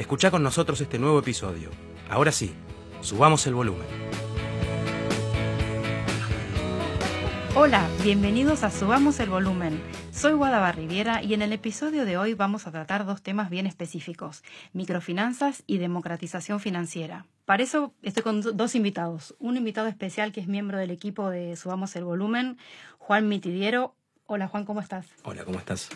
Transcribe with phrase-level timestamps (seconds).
[0.00, 1.68] Escucha con nosotros este nuevo episodio.
[2.08, 2.54] Ahora sí,
[3.02, 3.86] subamos el volumen.
[7.54, 9.78] Hola, bienvenidos a Subamos el Volumen.
[10.10, 13.66] Soy Guada Riviera y en el episodio de hoy vamos a tratar dos temas bien
[13.66, 17.26] específicos, microfinanzas y democratización financiera.
[17.44, 19.36] Para eso estoy con dos invitados.
[19.38, 22.56] Un invitado especial que es miembro del equipo de Subamos el Volumen,
[22.96, 23.94] Juan Mitidiero.
[24.24, 25.08] Hola Juan, ¿cómo estás?
[25.24, 25.90] Hola, ¿cómo estás?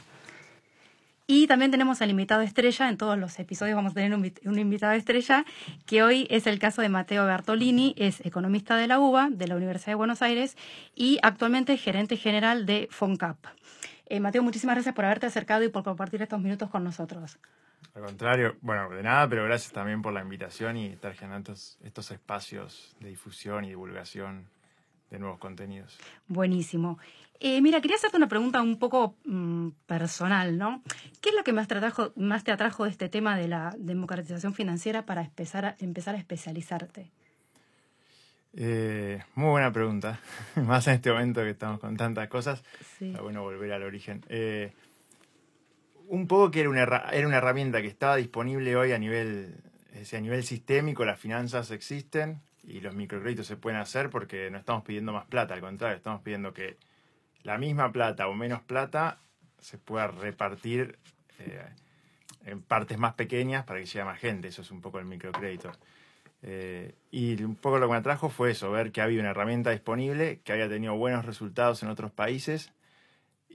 [1.27, 4.93] Y también tenemos al invitado estrella, en todos los episodios vamos a tener un, invitado
[4.93, 5.47] estrella,
[5.87, 9.57] que hoy es el caso de Mateo Bertolini, es economista de la UBA, de la
[9.57, 10.57] Universidad de Buenos Aires,
[10.95, 13.39] y actualmente gerente general de FONCAP.
[14.07, 17.39] Eh, Mateo, muchísimas gracias por haberte acercado y por compartir estos minutos con nosotros.
[17.95, 21.79] Al contrario, bueno, de nada, pero gracias también por la invitación y estar generando estos,
[21.83, 24.47] estos espacios de difusión y divulgación
[25.15, 25.97] de nuevos contenidos.
[26.29, 26.99] Buenísimo.
[27.41, 30.83] Eh, mira, quería hacerte una pregunta un poco mm, personal, ¿no?
[31.21, 33.75] ¿Qué es lo que más te, atrajo, más te atrajo de este tema de la
[33.79, 37.11] democratización financiera para empezar a, empezar a especializarte?
[38.57, 40.21] Eh, muy buena pregunta,
[40.57, 42.63] más en este momento que estamos con tantas cosas.
[42.99, 43.15] Sí.
[43.21, 44.25] bueno volver al origen.
[44.29, 44.73] Eh,
[46.09, 49.57] un poco que era una, era una herramienta que estaba disponible hoy a nivel,
[50.13, 54.85] a nivel sistémico, las finanzas existen y los microcréditos se pueden hacer porque no estamos
[54.85, 56.77] pidiendo más plata, al contrario, estamos pidiendo que
[57.43, 59.19] la misma plata o menos plata
[59.61, 60.99] se pueda repartir
[61.39, 61.65] eh,
[62.45, 64.49] en partes más pequeñas para que llegue más gente.
[64.49, 65.73] Eso es un poco el microcrédito.
[66.43, 69.71] Eh, y un poco lo que me atrajo fue eso, ver que había una herramienta
[69.71, 72.73] disponible, que había tenido buenos resultados en otros países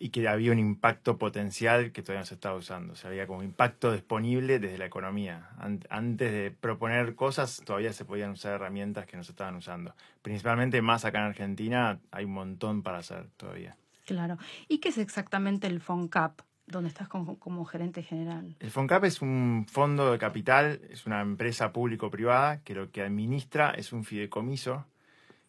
[0.01, 2.93] y que había un impacto potencial que todavía no se estaba usando.
[2.93, 5.49] O sea, había como impacto disponible desde la economía.
[5.89, 9.93] Antes de proponer cosas, todavía se podían usar herramientas que no se estaban usando.
[10.21, 13.75] Principalmente más acá en Argentina, hay un montón para hacer todavía.
[14.05, 14.37] Claro.
[14.69, 16.41] ¿Y qué es exactamente el FONCAP?
[16.65, 18.55] donde estás como, como, gerente general.
[18.59, 23.71] El FONCAP es un fondo de capital, es una empresa público-privada que lo que administra
[23.71, 24.85] es un fideicomiso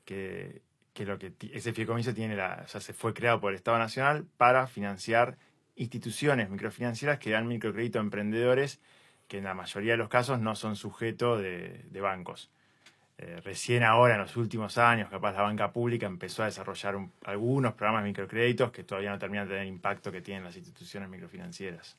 [0.06, 0.62] que
[0.92, 4.26] que lo que ese fideicomiso tiene o sea, se fue creado por el Estado Nacional
[4.36, 5.38] para financiar
[5.76, 8.80] instituciones microfinancieras que dan microcrédito a emprendedores
[9.30, 12.50] que en la mayoría de los casos no son sujetos de, bancos.
[13.16, 17.74] Eh, recién ahora, en los últimos años, capaz la banca pública empezó a desarrollar algunos
[17.74, 21.08] programas de microcréditos que todavía no terminan de tener el impacto que tienen las instituciones
[21.08, 21.96] microfinancieras.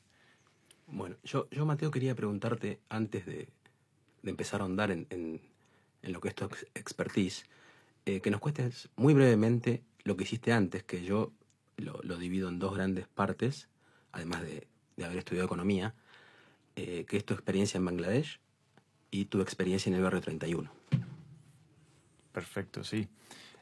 [0.88, 3.48] Bueno, yo, yo Mateo, quería preguntarte, antes de,
[4.24, 5.40] empezar a ahondar en, en,
[6.12, 7.46] lo que es tu expertise,
[8.04, 11.32] eh, que nos cuentes muy brevemente lo que hiciste antes, que yo
[11.76, 13.68] lo, divido en dos grandes partes,
[14.10, 14.66] además de,
[15.04, 15.94] haber estudiado economía,
[16.76, 18.40] eh, que es tu experiencia en Bangladesh
[19.10, 20.70] y tu experiencia en el barrio 31.
[22.32, 23.08] Perfecto, sí.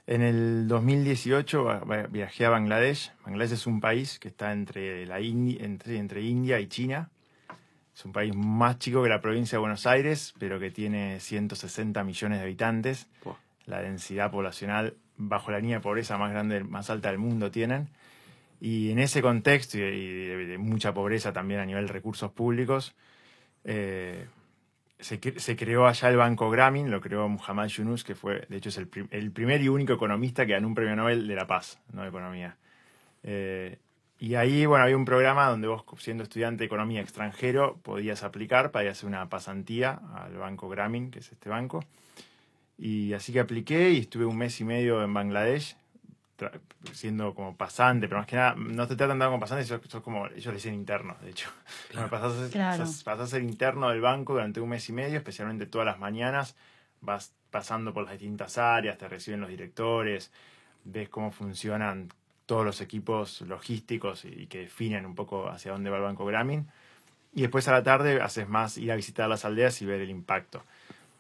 [0.07, 3.13] En el 2018 viajé a Bangladesh.
[3.25, 7.11] Bangladesh es un país que está entre, la entre, entre India y China.
[7.95, 12.03] Es un país más chico que la provincia de Buenos Aires, pero que tiene 160
[12.05, 13.07] millones de habitantes
[13.67, 17.89] la densidad poblacional bajo la línea de pobreza más grande, más alta del mundo tienen.
[18.61, 22.95] Y en ese contexto y de, mucha pobreza también a nivel de recursos públicos,
[23.65, 24.27] eh,
[24.99, 28.77] se, creó allá el Banco Grameen, lo creó Muhammad Yunus, que fue, de hecho, es
[28.77, 32.09] el, primer y único economista que ganó un premio Nobel de la Paz, no de
[32.09, 32.57] Economía.
[33.23, 33.79] Eh,
[34.19, 38.71] y ahí, bueno, había un programa donde vos, siendo estudiante de economía extranjero, podías aplicar
[38.71, 41.83] para hacer una pasantía al Banco Grameen, que es este banco.
[42.83, 45.77] Y así que apliqué y estuve un mes y medio en Bangladesh,
[46.95, 50.29] siendo como pasante, pero más que nada, no te tratan de como pasante, sos, como,
[50.29, 51.51] ellos le dicen interno, de hecho.
[52.11, 56.57] Pasás, a ser interno del banco durante un mes y medio, especialmente todas las mañanas,
[57.03, 60.33] vas pasando por las distintas áreas, te reciben los directores,
[60.85, 62.09] ves cómo funcionan
[62.47, 66.67] todos los equipos logísticos y, que definen un poco hacia dónde va el Banco Grameen.
[67.35, 70.09] y después a la tarde haces más ir a visitar las aldeas y ver el
[70.09, 70.65] impacto.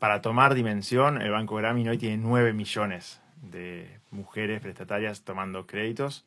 [0.00, 6.24] Para tomar dimensión, el Banco Grameen hoy tiene 9 millones de mujeres prestatarias tomando créditos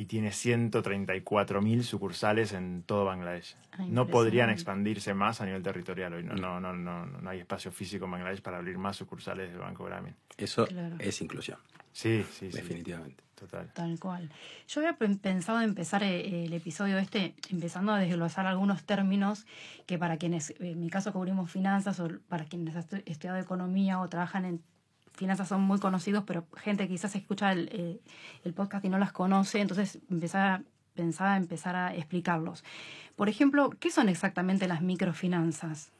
[0.00, 3.56] y tiene 134 mil sucursales en todo Bangladesh.
[3.72, 6.22] Ah, no podrían expandirse más a nivel territorial hoy.
[6.22, 9.58] No, no, no, no, no hay espacio físico en Bangladesh para abrir más sucursales del
[9.60, 10.14] Banco Grameen.
[10.36, 10.94] Eso Claro.
[11.00, 11.58] es inclusión,
[11.92, 12.56] Sí, sí, sí.
[12.58, 13.24] definitivamente.
[13.34, 13.72] Total.
[13.72, 14.30] Tal cual.
[14.68, 19.46] Yo había pen- pensado empezar eh, el episodio este empezando a desglosar algunos términos
[19.86, 24.00] que para quienes, en mi caso cubrimos finanzas o para quienes han estu- estudiado economía
[24.00, 24.60] o trabajan en
[25.18, 28.00] finanzas son muy conocidos, pero gente que quizás escucha el, eh,
[28.44, 30.62] el podcast y no las conoce, entonces empezar,
[30.94, 32.64] pensaba empezar a explicarlos.
[33.16, 35.90] Por ejemplo, ¿qué son exactamente las microfinanzas?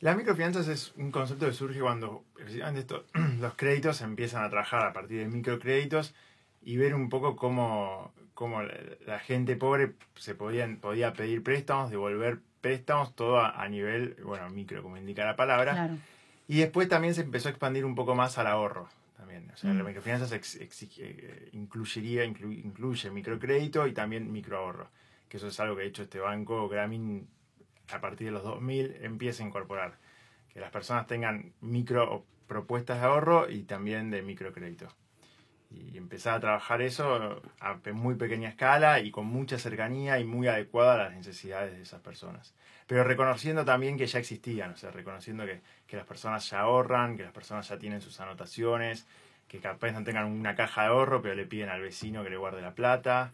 [0.00, 2.24] Las microfinanzas es un concepto que surge cuando
[3.40, 6.14] los créditos empiezan a trabajar a partir de microcréditos
[6.62, 8.74] y ver un poco cómo, cómo la,
[9.06, 14.50] la gente pobre se podían, podía pedir préstamos, devolver préstamos, todo a, a nivel, bueno,
[14.50, 15.72] micro, como indica la palabra.
[15.72, 15.96] Claro.
[16.48, 18.88] Y después también se empezó a expandir un poco más al ahorro.
[19.16, 19.50] También.
[19.52, 19.78] O sea, Mm.
[19.78, 24.88] la microfinanzas ex- exige- eh, incluiría, inclu- incluye microcrédito y también microahorro.
[25.28, 27.26] Que eso es algo que ha hecho este banco Grameen
[27.92, 29.98] a partir de los 2000 empieza a incorporar.
[30.52, 34.88] Que las personas tengan micro propuestas de ahorro y también de microcrédito.
[35.70, 40.46] Y empezar a trabajar eso a muy pequeña escala y con mucha cercanía y muy
[40.48, 42.54] adecuada a las necesidades de esas personas.
[42.86, 47.16] Pero reconociendo también que ya existían, o sea, reconociendo que, que las personas ya ahorran,
[47.16, 49.06] que las personas ya tienen sus anotaciones,
[49.48, 52.36] que capaz no tengan una caja de ahorro, pero le piden al vecino que le
[52.36, 53.32] guarde la plata.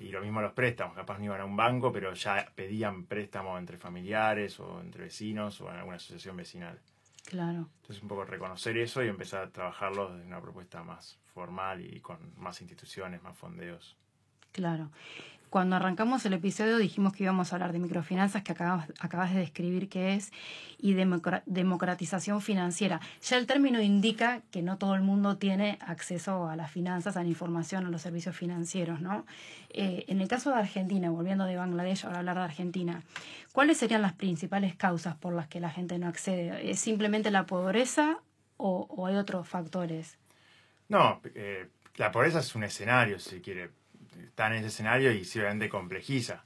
[0.00, 3.58] Y lo mismo los préstamos, capaz no iban a un banco, pero ya pedían préstamo
[3.58, 6.78] entre familiares o entre vecinos o en alguna asociación vecinal.
[7.24, 7.68] Claro.
[7.80, 12.00] Entonces un poco reconocer eso y empezar a trabajarlo desde una propuesta más formal y
[12.00, 13.96] con más instituciones, más fondeos.
[14.52, 14.90] Claro.
[15.54, 19.38] Cuando arrancamos el episodio dijimos que íbamos a hablar de microfinanzas, que acabas, acabas de
[19.38, 20.32] describir qué es,
[20.78, 22.98] y democra- democratización financiera.
[23.22, 27.22] Ya el término indica que no todo el mundo tiene acceso a las finanzas, a
[27.22, 29.26] la información, a los servicios financieros, ¿no?
[29.70, 33.02] Eh, en el caso de Argentina, volviendo de Bangladesh, ahora hablar de Argentina,
[33.52, 36.68] ¿cuáles serían las principales causas por las que la gente no accede?
[36.68, 38.18] ¿Es simplemente la pobreza
[38.56, 40.18] o, o hay otros factores?
[40.88, 43.70] No, eh, la pobreza es un escenario, si quiere.
[44.22, 46.44] Está en ese escenario y sí, obviamente complejiza.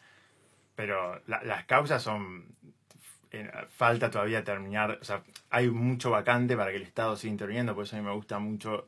[0.74, 2.46] Pero la- las causas son...
[3.30, 7.74] eh, falta todavía terminar, o sea, hay mucho vacante para que el Estado siga interviniendo,
[7.74, 8.86] por eso a mí me gusta mucho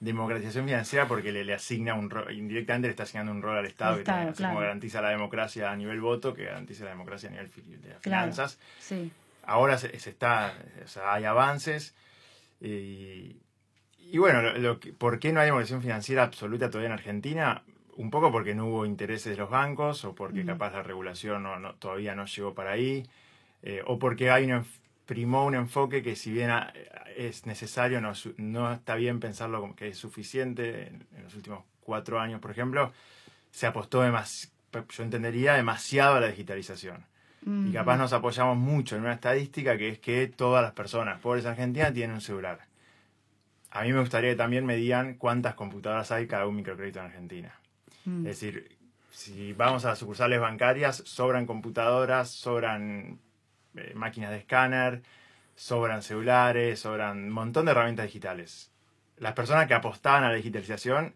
[0.00, 3.64] democratización financiera porque le, le asigna un rol, indirectamente le está asignando un rol al
[3.66, 7.50] Estado, que como garantiza la democracia a nivel voto, que garantiza la democracia a nivel
[7.50, 8.22] de las Claro.
[8.32, 9.10] finanzas Sí,
[9.44, 10.54] ahora se, se está,
[10.84, 11.94] o sea, hay avances
[12.60, 13.36] y,
[13.98, 17.62] y bueno, lo, lo que- ¿por qué no hay democracia financiera absoluta todavía en Argentina?
[17.98, 21.58] Un poco porque no hubo intereses de los bancos o porque capaz la regulación no,
[21.58, 23.04] no- todavía no llegó para ahí
[23.62, 26.72] eh, o porque hay un, enf- primó un enfoque que si bien ah,
[27.16, 30.86] es necesario, no, no está bien pensarlo como que es suficiente.
[30.86, 32.92] En, en los últimos cuatro años, por ejemplo,
[33.50, 34.54] se apostó demasiado,
[34.90, 37.04] yo entendería, demasiado a la digitalización.
[37.68, 41.44] Y capaz nos apoyamos mucho en una estadística que es que todas las personas pobres
[41.44, 42.60] en Argentina tienen un celular.
[43.70, 47.06] A mí me gustaría que también me digan cuántas computadoras hay cada un microcrédito en
[47.06, 47.54] Argentina.
[48.04, 48.26] Mm.
[48.26, 48.76] Es decir,
[49.10, 53.20] si vamos a las sucursales bancarias, sobran computadoras, sobran
[53.74, 55.02] eh, máquinas de escáner,
[55.54, 58.70] sobran celulares, sobran un montón de herramientas digitales.
[59.18, 61.14] Las personas que apostaban a la digitalización,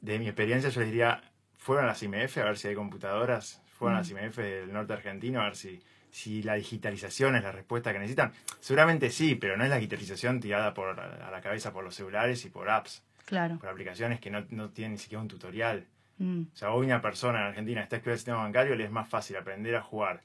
[0.00, 1.22] de mi experiencia, yo les diría,
[1.58, 4.18] fueron a las IMF a ver si hay computadoras, fueron a las Mm.
[4.18, 8.32] IMF del norte argentino a ver si, si la digitalización es la respuesta que necesitan.
[8.60, 12.44] Seguramente sí, pero no es la digitalización tirada por, a la cabeza por los celulares
[12.44, 13.58] y por apps, Claro.
[13.58, 15.86] por aplicaciones que no, no tienen ni siquiera un tutorial.
[16.18, 16.42] Mm.
[16.52, 19.08] O sea, hoy una persona en Argentina está estudiando el sistema bancario le es más
[19.08, 20.20] fácil aprender a jugar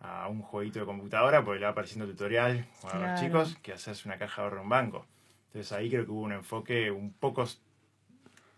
[0.00, 3.06] a un jueguito de computadora porque le va apareciendo tutorial a Claro.
[3.12, 5.06] los chicos que hacerse una caja de ahorro en un banco.
[5.46, 7.46] Entonces ahí creo que hubo un enfoque un poco,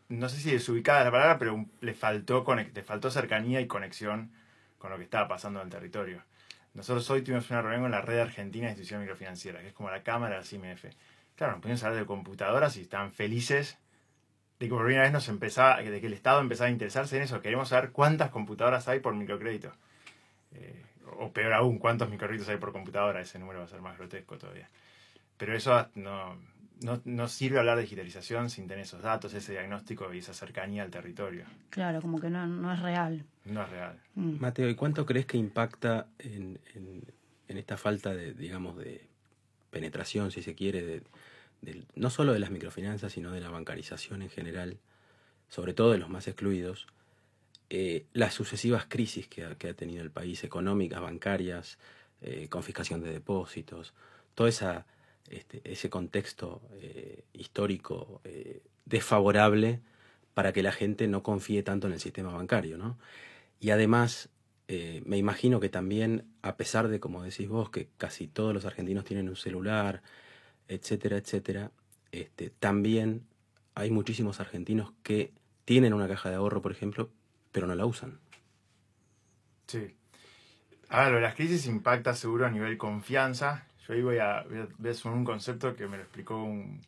[0.08, 4.32] no sé si desubicada la palabra, pero un- le faltó, le faltó cercanía y conexión
[4.78, 6.22] con lo que estaba pasando en el territorio.
[6.74, 9.90] Nosotros hoy tuvimos una reunión con la Red Argentina de Instituciones Microfinancieras, que es como
[9.90, 10.84] la cámara de la CIMF.
[11.36, 13.78] Claro, nos a hablar de computadoras y estaban felices
[14.60, 17.22] de que por primera vez nos empezaba, de que el Estado empezaba a interesarse en
[17.24, 17.40] eso.
[17.40, 19.72] Queremos saber cuántas computadoras hay por microcrédito.
[20.54, 20.82] Eh,
[21.18, 23.20] o peor aún, cuántos microcréditos hay por computadora.
[23.20, 24.68] Ese número va a ser más grotesco todavía.
[25.38, 26.36] Pero eso no,
[26.82, 30.82] no, no sirve hablar de digitalización sin tener esos datos, ese diagnóstico y esa cercanía
[30.82, 31.44] al territorio.
[31.70, 33.24] Claro, como que no, no es real.
[33.46, 33.98] No es real.
[34.14, 34.40] Mm.
[34.40, 37.02] Mateo, ¿y cuánto crees que impacta en, en-
[37.48, 39.08] en esta falta de, digamos, de
[39.70, 41.02] penetración, si se quiere, de,
[41.94, 44.78] no solo de las microfinanzas, sino de la bancarización en general,
[45.48, 46.86] sobre todo de los más excluidos,
[47.72, 51.78] eh, las sucesivas crisis que ha, tenido el país, económicas, bancarias,
[52.20, 53.94] eh, confiscación de depósitos,
[54.34, 54.86] todo esa,
[55.28, 58.20] este, ese contexto eh, histórico
[58.84, 59.80] desfavorable
[60.34, 62.76] para que la gente no confíe tanto en el sistema bancario.
[62.76, 62.98] ¿no?
[63.60, 64.30] Y además,
[65.04, 69.04] me imagino que también, a pesar de, como decís vos, que casi todos los argentinos
[69.04, 70.02] tienen un celular,
[70.70, 71.72] etcétera, etcétera,
[72.12, 73.26] este, también
[73.74, 75.32] hay muchísimos argentinos que
[75.64, 77.10] tienen una caja de ahorro, por ejemplo,
[77.52, 78.18] pero no la usan.
[79.66, 79.94] Sí.
[80.90, 83.66] Lo de las crisis impacta seguro a nivel confianza.
[83.86, 84.44] Yo ahí voy a,
[84.78, 86.80] ver un concepto que me lo explicó un,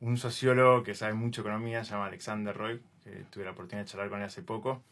[0.00, 3.90] un sociólogo que sabe mucho economía, se llama Alexander Roy, que tuve la oportunidad de
[3.90, 4.82] charlar con él hace poco.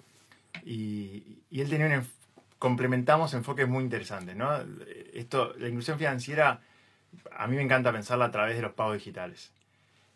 [0.64, 2.06] Y, y él tenía un...
[2.58, 4.50] complementamos enfoques muy interesantes, ¿no?
[5.12, 6.60] Esto, la inclusión financiera,
[7.30, 9.52] a mí me encanta pensarla a través de los pagos digitales.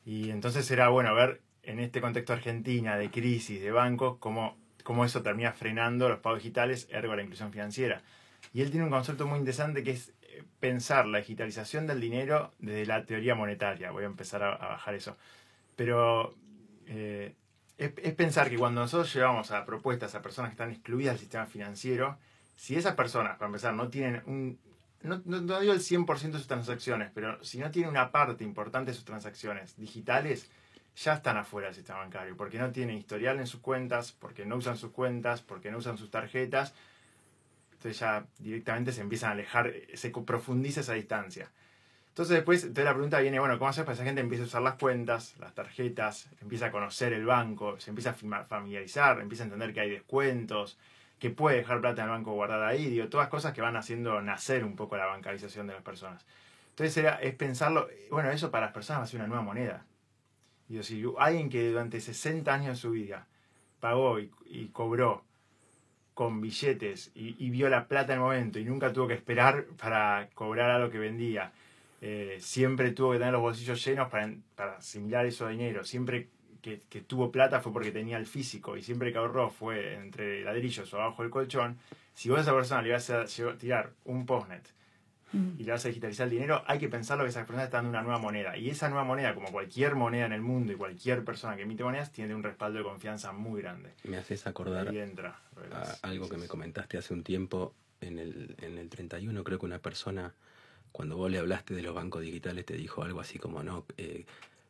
[0.05, 5.05] Y entonces era bueno ver en este contexto argentina de crisis de bancos, cómo, cómo
[5.05, 8.03] eso termina frenando los pagos digitales, ergo la inclusión financiera.
[8.53, 12.53] Y él tiene un concepto muy interesante que es eh, pensar la digitalización del dinero
[12.59, 13.91] desde la teoría monetaria.
[13.91, 15.17] Voy a empezar a, bajar eso.
[15.75, 16.35] Pero
[16.87, 17.35] eh,
[17.79, 21.47] es, pensar que cuando nosotros llevamos a propuestas a personas que están excluidas del sistema
[21.47, 22.19] financiero,
[22.55, 24.59] si esas personas, para empezar, no tienen un...
[25.03, 28.45] No, no, no digo el 100% de sus transacciones, pero si no tienen una parte
[28.45, 30.51] importante de sus transacciones digitales,
[30.97, 34.57] ya están afuera del sistema bancario, porque no tienen historial en sus cuentas, porque no
[34.57, 36.75] usan sus cuentas, porque no usan sus tarjetas.
[37.73, 41.51] Entonces ya directamente se empiezan a alejar, se profundiza esa distancia.
[42.09, 44.47] Entonces después entonces la pregunta viene, bueno, ¿cómo hacer para que esa gente empiece a
[44.47, 49.45] usar las cuentas, las tarjetas, empieza a conocer el banco, se empieza a familiarizar, empieza
[49.45, 50.79] a entender que hay descuentos,
[51.19, 54.21] que puede dejar plata en el banco guardada ahí, digo, todas cosas que van haciendo
[54.21, 56.27] nacer un poco la bancarización de las personas.
[56.71, 59.87] Entonces era, es pensarlo, bueno, eso para las personas va a ser una nueva moneda.
[60.69, 63.27] Digo, si alguien que durante 60 años de su vida
[63.81, 64.31] pagó y,
[64.73, 65.25] cobró
[66.13, 70.29] con billetes y, vio la plata en el momento y nunca tuvo que esperar para
[70.35, 71.53] cobrar a lo que vendía,
[72.03, 76.29] eh, siempre tuvo que tener los bolsillos llenos para, para asimilar eso dinero, siempre
[76.67, 80.43] que, que, tuvo plata fue porque tenía el físico y siempre que ahorró fue entre
[80.43, 81.79] ladrillos o abajo del colchón,
[82.13, 83.25] si vos a esa persona le vas a
[83.57, 84.75] tirar un postnet
[85.33, 87.91] y le vas a digitalizar el dinero, hay que pensarlo que esa persona está dando
[87.91, 88.57] una nueva moneda.
[88.57, 91.85] Y esa nueva moneda, como cualquier moneda en el mundo y cualquier persona que emite
[91.85, 93.93] monedas, tiene un respaldo de confianza muy grande.
[94.05, 94.89] Me haces acordar
[95.73, 99.67] a algo que me comentaste hace un tiempo en el, en el 31, creo que
[99.67, 100.33] una persona,
[100.91, 104.25] cuando vos le hablaste de los bancos digitales, te dijo algo así como, no, eh,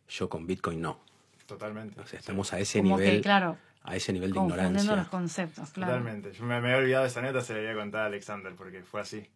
[0.08, 1.00] yo con Bitcoin no.
[1.46, 2.00] Totalmente.
[2.00, 3.22] O sea, estamos a ese nivel.
[3.22, 4.96] claro, a ese nivel de ignorancia.
[4.96, 5.92] los conceptos, claro.
[5.92, 6.32] Totalmente.
[6.32, 8.82] Yo me, me, había olvidado de esa nota, se la había contado a Alexander, porque
[8.82, 9.28] fue así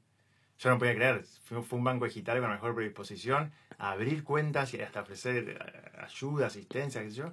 [0.60, 4.74] yo no podía creer, fue, un banco digital con la mejor predisposición a abrir cuentas
[4.74, 7.32] y hasta ofrecer eh, ayuda, asistencia, qué sé yo.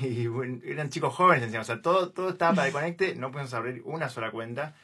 [0.00, 0.26] Y,
[0.64, 3.82] eran chicos jóvenes encima, o sea, todo, todo estaba para el conecte, no pudimos abrir
[3.84, 4.74] una sola cuenta.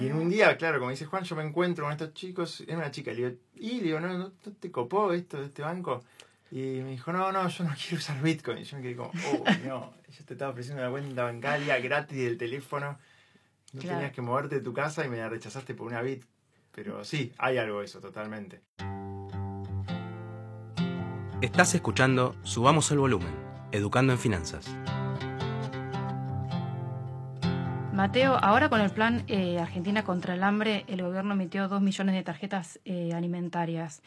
[0.00, 2.76] Y en un día, claro, como dice Juan, yo me encuentro con estos chicos, era
[2.76, 4.30] una chica, le digo, y le digo, ¿no, no
[4.60, 6.04] te copó esto de este banco?
[6.50, 8.58] Y me dijo, no, no, yo no quiero usar Bitcoin.
[8.58, 12.18] Y yo me quedé como, oh, no, yo te estaba ofreciendo una cuenta bancaria gratis
[12.18, 12.98] del teléfono.
[13.72, 16.24] No tenías que moverte de tu casa y me la rechazaste por una Bit.
[16.72, 18.60] Pero sí, hay algo de eso, totalmente.
[21.42, 23.34] Estás escuchando Subamos el Volumen,
[23.72, 24.74] Educando en Finanzas.
[27.98, 32.14] Mateo, ahora con el plan eh, Argentina contra el hambre, el gobierno emitió dos millones
[32.14, 34.02] de tarjetas eh, alimentarias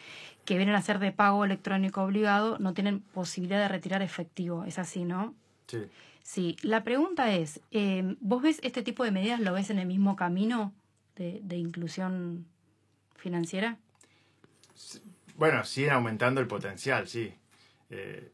[0.45, 4.63] que vienen a ser de pago electrónico obligado, no tienen posibilidad de retirar efectivo.
[4.63, 5.35] Es así, ¿no?
[5.67, 5.79] Sí.
[6.23, 9.87] Sí, la pregunta es, eh, ¿vos ves este tipo de medidas, lo ves en el
[9.87, 10.71] mismo camino
[11.17, 12.45] de, de inclusión
[13.17, 13.77] financiera?
[15.35, 17.33] Bueno, siguen aumentando el potencial, sí.
[17.89, 18.31] Eh,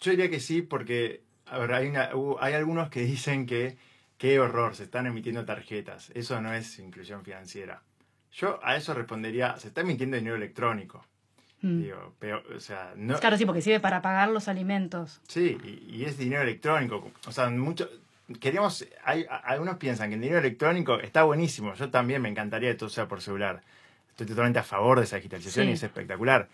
[0.00, 1.92] yo diría que sí, porque hay,
[2.40, 3.91] hay algunos que dicen que
[4.22, 6.12] qué horror, se están emitiendo tarjetas.
[6.14, 7.82] Eso no es inclusión financiera.
[8.30, 11.04] Yo a eso respondería, se está emitiendo dinero electrónico.
[11.60, 11.86] Mm.
[12.56, 13.18] o sea, no...
[13.18, 15.20] Claro, sí, porque sirve para pagar los alimentos.
[15.26, 17.10] Sí, y, es dinero electrónico.
[17.26, 17.90] O sea, mucho,
[18.38, 22.76] queremos, hay, algunos piensan que el dinero electrónico está buenísimo, yo también me encantaría que
[22.76, 23.62] todo sea por celular.
[24.10, 26.48] Estoy totalmente a favor de esa digitalización y es espectacular.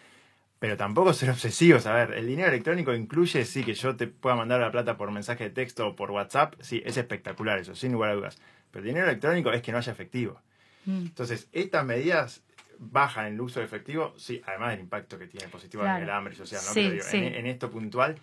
[0.58, 1.86] Pero tampoco ser obsesivos.
[1.86, 5.10] A ver, el dinero electrónico incluye, sí, que yo te pueda mandar la plata por
[5.12, 6.54] mensaje de texto o por WhatsApp.
[6.60, 8.38] Sí, es espectacular eso, sin lugar a dudas.
[8.70, 10.40] Pero el dinero electrónico es que no haya efectivo.
[10.84, 11.06] Mm.
[11.06, 12.42] Entonces, estas medidas
[12.78, 16.34] bajan el uso de efectivo, sí, además del impacto que tiene positivo en el hambre
[16.34, 16.72] social, ¿no?
[16.74, 18.16] Pero en, esto puntual,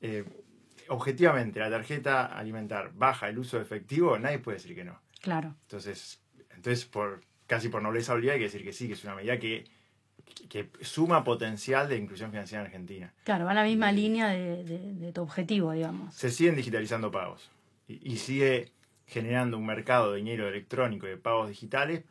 [0.00, 0.24] eh,
[0.88, 5.00] objetivamente la tarjeta alimentar baja el uso de efectivo, nadie puede decir que no.
[5.20, 5.54] Claro.
[5.62, 6.20] Entonces,
[6.54, 9.38] entonces por casi por nobleza obligada hay que decir que sí, que es una medida
[9.38, 9.64] que,
[10.48, 13.12] que suma potencial de inclusión financiera en Argentina.
[13.24, 16.14] Claro, va en la misma línea de, tu objetivo, digamos.
[16.14, 17.50] Se siguen digitalizando pagos.
[17.88, 18.72] y, sigue
[19.06, 22.04] generando un mercado de dinero electrónico y de pagos digitales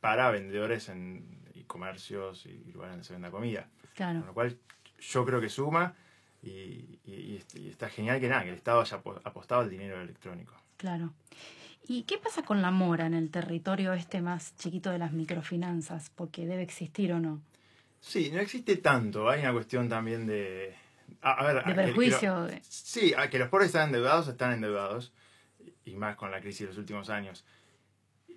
[0.00, 3.68] para vendedores en y comercios y lugares donde se venda comida.
[3.94, 4.20] Claro.
[4.20, 4.56] Con lo cual
[5.00, 5.94] yo creo que suma
[6.42, 6.98] y,
[7.68, 10.54] está genial que nada, que el Estado haya apostado al dinero electrónico.
[10.76, 11.12] Claro.
[11.86, 16.10] ¿Y qué pasa con la mora en el territorio este más chiquito de las microfinanzas?
[16.10, 17.40] Porque debe existir o no.
[18.00, 19.28] Sí, no existe tanto.
[19.28, 20.74] Hay una cuestión también de...
[21.22, 22.48] A, ver, de perjuicio.
[22.68, 25.12] sí, a que los pobres están endeudados, están endeudados.
[25.84, 27.44] Y más con la crisis de los últimos años.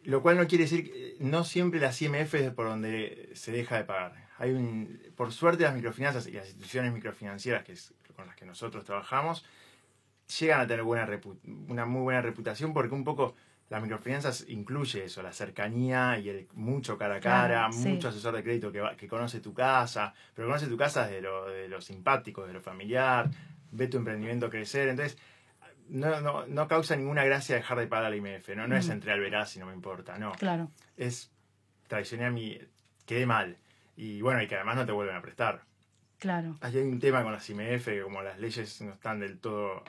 [0.04, 3.78] Lo cual no quiere decir que no siempre la IMF es por donde se deja
[3.78, 4.30] de pagar.
[4.38, 8.46] Hay un, por suerte las microfinanzas y las instituciones microfinancieras que es con las que
[8.46, 9.46] nosotros trabajamos
[10.40, 11.08] llegan a tener buena
[11.68, 13.36] una muy buena reputación porque un poco
[13.72, 18.44] las microfinanzas incluye eso, la cercanía y el mucho cara a cara, mucho asesor de
[18.44, 22.46] crédito que, que conoce tu casa, pero conoce tu casa de lo, de lo simpático,
[22.46, 23.32] de lo familiar,
[23.72, 25.18] ve tu emprendimiento crecer, entonces
[25.88, 29.14] no, no, no causa ninguna gracia dejar de pagar al IMF, no, no es entre
[29.14, 30.34] al veraz y no me importa, no.
[30.34, 30.70] Claro.
[30.98, 31.32] Es
[31.88, 32.60] traicioné a mi,
[33.06, 33.56] quedé mal.
[33.96, 35.62] Y bueno, y que además no te vuelven a prestar.
[36.20, 36.58] Claro.
[36.60, 39.82] Hay un tema con las IMF, que como las leyes no están del todo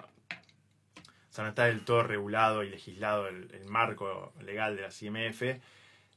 [1.35, 5.43] sea, no está del todo regulado y legislado el, marco legal de la IMF,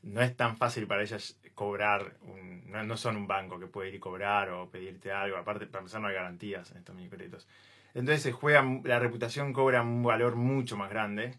[0.04, 3.96] no es tan fácil para ellas cobrar, un, no, son un banco que puede ir
[3.96, 7.48] y cobrar o pedirte algo, aparte para empezar no hay garantías en estos microcréditos.
[7.94, 11.38] Entonces se juega, la reputación cobra un valor mucho más grande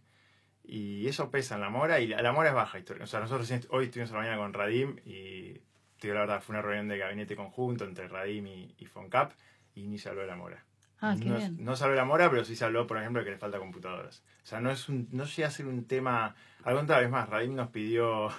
[0.65, 2.79] y eso pesa en la mora y la, mora es baja.
[3.01, 5.61] O sea, nosotros hoy estuvimos en la mañana con Radim y,
[5.99, 9.33] te la verdad, fue una reunión de gabinete conjunto entre Radim y, Foncap
[9.75, 10.66] y ni se de la mora.
[11.01, 11.57] Ah, no, bien.
[11.61, 13.39] no se habló de la mora, pero sí se habló, por ejemplo, de que le
[13.39, 14.23] falta computadoras.
[14.43, 16.35] O sea, no es un, no llega a ser un tema.
[16.65, 18.31] Al contrario, es más, Radim nos pidió.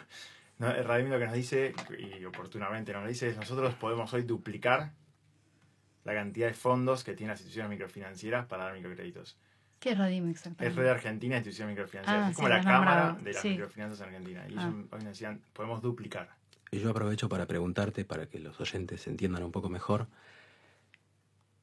[0.59, 4.91] No, Radim lo que nos dice, y oportunamente nos dice, es nosotros podemos hoy duplicar
[6.03, 9.37] la cantidad de fondos que tienen las instituciones microfinancieras para dar microcréditos.
[9.79, 10.67] ¿Qué es Radim exactamente?
[10.67, 12.25] Es Red Argentina Instituciones Microfinancieras.
[12.25, 14.45] Ah, es como la Cámara de las Microfinanzas en Argentina.
[14.47, 14.73] Y ellos ah.
[14.91, 16.29] hoy nos decían, podemos duplicar.
[16.71, 20.07] Y yo aprovecho para preguntarte, para que los oyentes entiendan un poco mejor,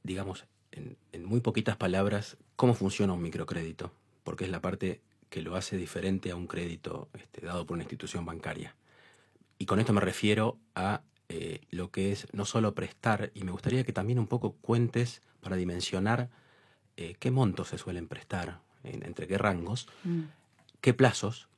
[0.03, 5.57] digamos, en, muy poquitas palabras, cómo funciona un microcrédito, porque es la parte que lo
[5.57, 8.77] hace diferente a un crédito este, dado por una institución bancaria.
[9.59, 13.53] Y con esto me refiero a eh, lo que es no solo prestar, y me
[13.53, 16.31] gustaría que también un poco cuentes para dimensionar
[16.97, 20.23] eh, qué montos se suelen prestar, entre qué rangos, mm.
[20.81, 21.49] qué plazos,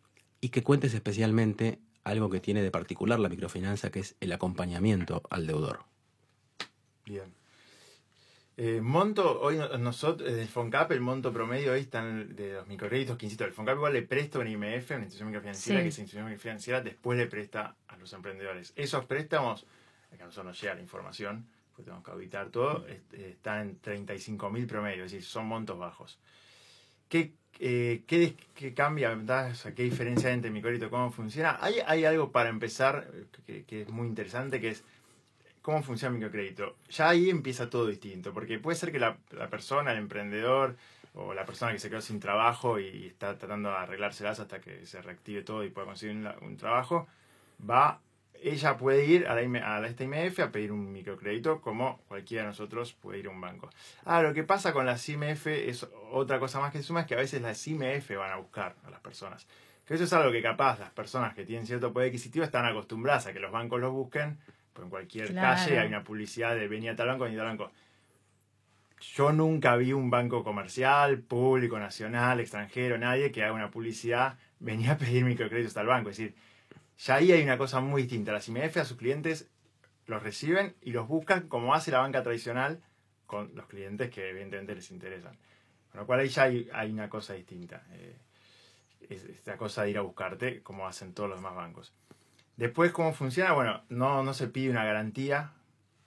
[0.40, 5.22] y que cuentes especialmente algo que tiene de particular la microfinanza, que es el acompañamiento
[5.28, 5.84] al deudor.
[7.04, 7.34] Bien.
[8.58, 13.18] Eh, monto, hoy nosotros, desde el FONCAP, el monto promedio hoy están de los microcréditos
[13.18, 16.00] que insisto, el FONCAP igual le presta a una IMF, una institución microfinanciera, que esa
[16.00, 18.72] institución microfinanciera después le presta a los emprendedores.
[18.74, 19.66] Esos préstamos,
[20.08, 24.48] que a nosotros nos llega la información, porque tenemos que auditar todo, están en 35
[24.48, 26.18] mil promedio, es decir, son montos bajos.
[27.10, 29.14] ¿Qué, eh, qué, qué cambia?
[29.74, 31.58] ¿Qué diferencia hay entre microcrédito cómo funciona?
[31.60, 33.10] Hay, hay algo para empezar
[33.44, 34.82] que, que es muy interesante, que es
[35.66, 36.76] cómo funciona el microcrédito.
[36.90, 39.16] Ya ahí empieza todo distinto, porque puede ser que la,
[39.50, 40.76] persona, el emprendedor
[41.12, 44.86] o la persona que se quedó sin trabajo y está tratando de arreglárselas hasta que
[44.86, 47.08] se reactive todo y pueda conseguir un, trabajo,
[47.68, 47.98] va,
[48.40, 52.50] ella puede ir a, la, a esta IMF a pedir un microcrédito como cualquiera de
[52.50, 53.68] nosotros puede ir a un banco.
[54.04, 57.14] Ah, lo que pasa con las IMF es otra cosa más que suma, es que
[57.14, 59.48] a veces las IMF van a buscar a las personas.
[59.84, 63.26] Que eso es algo que capaz las personas que tienen cierto poder adquisitivo están acostumbradas
[63.26, 64.38] a que los bancos los busquen
[64.84, 67.72] en cualquier calle hay una publicidad de venía tal banco, venía tal banco.
[69.14, 74.92] Yo nunca vi un banco comercial, público, nacional, extranjero, nadie que haga una publicidad, venía
[74.92, 76.10] a pedir microcréditos al banco.
[76.10, 76.34] Es decir,
[76.98, 78.32] ya ahí hay una cosa muy distinta.
[78.32, 79.50] Las IMF a sus clientes
[80.06, 82.80] los reciben y los buscan como hace la banca tradicional
[83.26, 85.36] con los clientes que evidentemente les interesan.
[85.90, 87.84] Con lo cual ahí ya hay, una cosa distinta.
[87.92, 88.16] Eh,
[89.08, 91.92] esta cosa de ir a buscarte como hacen todos los demás bancos.
[92.56, 93.52] Después, ¿cómo funciona?
[93.52, 95.52] Bueno, no, no se pide una garantía,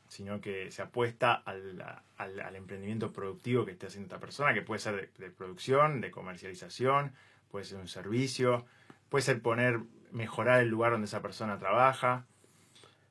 [0.07, 1.83] sino que se apuesta al,
[2.17, 7.13] al, emprendimiento productivo que esté haciendo esta persona, que puede ser de, producción, de comercialización,
[7.51, 8.65] puede ser un servicio,
[9.09, 9.81] puede ser poner,
[10.12, 12.25] mejorar el lugar donde esa persona trabaja.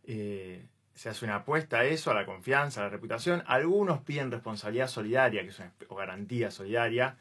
[0.04, 3.44] Eh, se hace una apuesta a eso, a la confianza, a la reputación.
[3.46, 7.16] Algunos piden responsabilidad solidaria, que es una, o garantía solidaria,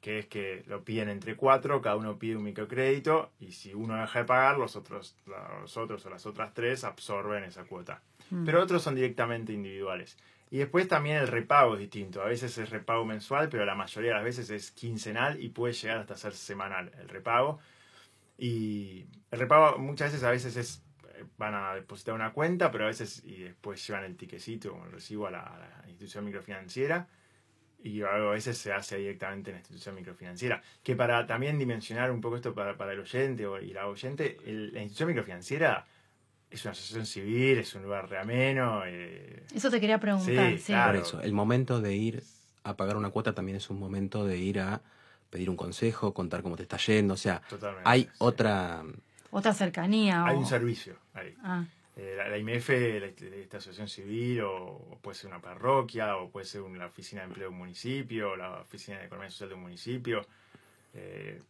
[0.00, 4.00] que es que lo piden entre cuatro, cada uno pide un microcrédito y si uno
[4.00, 8.02] deja de pagar, los otros, los otros o las otras tres absorben esa cuota.
[8.30, 8.44] Mm.
[8.44, 10.16] Pero otros son directamente individuales.
[10.50, 12.22] Y después también el repago es distinto.
[12.22, 15.74] A veces es repago mensual, pero la mayoría de las veces es quincenal y puede
[15.74, 17.60] llegar hasta ser semanal el repago.
[18.38, 20.82] Y el repago muchas veces a veces es
[21.14, 24.86] eh, van a depositar una cuenta, pero a veces y después llevan el tiquecito o
[24.86, 27.06] el recibo a la institución microfinanciera
[27.82, 30.62] y a veces se hace directamente en la institución microfinanciera.
[30.82, 34.36] Que para también dimensionar un poco esto para, para el oyente o, y la oyente,
[34.44, 35.86] el- la institución microfinanciera
[36.50, 38.82] es una asociación civil, es un lugar reameno.
[38.86, 40.50] Eh, Eso te quería preguntar.
[40.52, 40.92] Sí, Sí, claro.
[40.98, 42.22] Por eso, el momento de ir
[42.64, 44.80] a pagar una cuota también es un momento de ir a
[45.30, 47.14] pedir un consejo, contar cómo te está yendo.
[47.14, 47.88] O sea, totalmente.
[47.88, 48.08] hay sí.
[48.18, 48.82] otra.
[49.30, 50.24] Otra cercanía.
[50.26, 51.34] Hay o- un servicio ahí.
[51.42, 51.64] Ah,
[52.02, 56.46] Eh, la, la IMF, la, esta asociación civil, o, puede ser una parroquia, o puede
[56.46, 59.54] ser una oficina de empleo de un municipio, o la oficina de economía social de
[59.56, 60.26] un municipio.
[60.94, 61.42] Eh,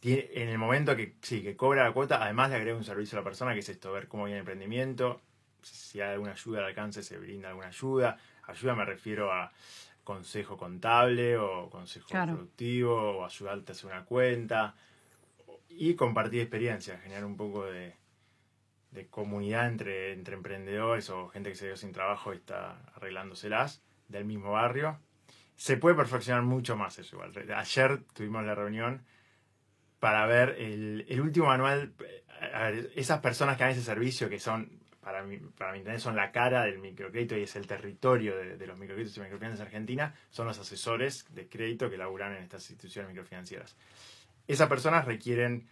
[0.00, 3.16] tiene- en el momento que sí, que cobra la cuota, además le agrega un servicio
[3.16, 5.22] a la persona, que es esto, ver cómo viene el emprendimiento,
[5.62, 8.18] si hay alguna ayuda al alcance, se brinda alguna ayuda.
[8.48, 9.50] Ayuda me refiero a
[10.04, 12.34] consejo contable o consejo Claro.
[12.34, 14.74] productivo, o ayudarte a hacer una cuenta,
[15.70, 17.94] y compartir experiencias, generar un poco de,
[18.90, 23.82] de comunidad entre, entre emprendedores o gente que se quedó sin trabajo y está arreglándoselas
[24.08, 24.98] del mismo barrio.
[25.56, 27.32] Se puede perfeccionar mucho más eso igual.
[27.54, 29.02] Ayer tuvimos la reunión
[30.00, 31.92] para ver el, último manual.
[32.40, 36.32] eh, esas personas que dan ese servicio, que son, para mi, para mi son la
[36.32, 40.58] cara del microcrédito y es el territorio de, los microcréditos y microfinanzas argentinas, son los
[40.58, 43.76] asesores de crédito que laburan en estas instituciones microfinancieras.
[44.48, 45.68] Esas personas requieren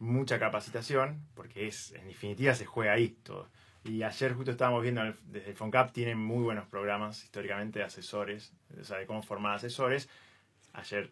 [0.00, 3.48] mucha capacitación, porque es, en definitiva se juega ahí todo.
[3.84, 7.84] Y ayer justo estábamos viendo, el- desde el FONCAP tienen muy buenos programas históricamente de
[7.84, 10.08] asesores, o sea, de cómo formar asesores.
[10.72, 11.10] Ayer,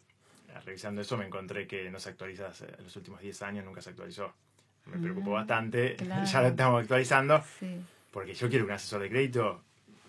[0.64, 3.90] revisando eso, me encontré que no se actualiza en los últimos 10 años, nunca se
[3.90, 4.34] actualizó.
[4.86, 6.24] Me preocupó bastante, claro.
[6.32, 7.80] ya lo estamos actualizando, sí.
[8.10, 9.62] porque yo quiero que un asesor de crédito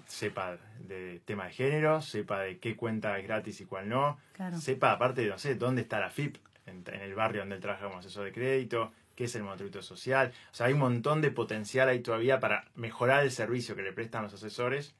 [0.08, 4.58] sepa de tema de género, sepa de qué cuenta es gratis y cuál no, Claro.
[4.60, 6.38] sepa aparte, no sé, dónde está la FIP,
[6.70, 9.82] en, en el barrio donde él trabaja como asesor de crédito, qué es el monotributo
[9.82, 10.32] social.
[10.52, 13.92] O sea, hay un montón de potencial ahí todavía para mejorar el servicio que le
[13.94, 14.96] prestan los asesores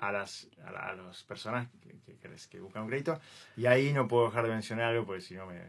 [0.00, 3.20] a las, a, la- a personas que, que- que- que buscan un crédito.
[3.56, 5.60] Y ahí no puedo dejar de mencionar algo, porque si no, me,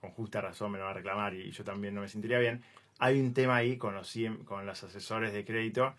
[0.00, 2.62] con justa razón me lo va a reclamar y yo también no me sentiría bien.
[3.00, 4.12] Hay un tema ahí con los,
[4.44, 5.94] con los asesores de crédito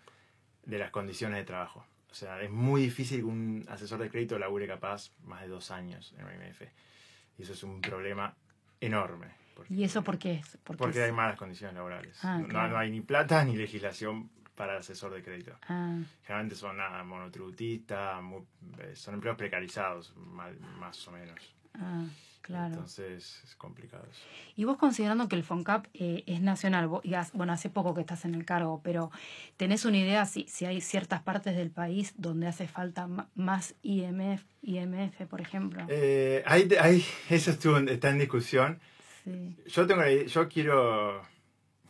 [0.64, 1.84] de las condiciones de trabajo.
[2.10, 5.70] O sea, es muy difícil que un asesor de crédito labure capaz más de dos
[5.70, 6.62] años en una IMF.
[7.40, 8.36] Y eso es un problema
[8.82, 9.28] enorme.
[9.54, 10.58] Porque, ¿Y eso por qué es?
[10.62, 12.22] Porque, hay malas condiciones laborales.
[12.22, 12.72] Ah, no, claro.
[12.72, 15.56] no hay ni plata ni legislación para el asesor de crédito.
[15.66, 18.44] Ah, Generalmente son nada, monotributistas, mu-
[18.78, 21.38] eh, son empleos precarizados, mal- más o menos.
[21.76, 22.04] ah,
[22.42, 22.74] claro.
[22.74, 24.20] Entonces es complicado eso.
[24.56, 27.94] Y vos considerando que el FONCAP eh, es nacional, vos- y has- bueno, hace poco
[27.94, 29.10] que estás en el cargo, pero
[29.56, 34.42] ¿tenés una idea si, si hay ciertas partes del país donde hace falta más IMF,
[34.62, 35.84] IMF por ejemplo?
[35.88, 38.80] Eh, ahí, ahí- eso estuvo, está en discusión.
[39.24, 39.56] sí.
[39.66, 41.22] Yo tengo yo quiero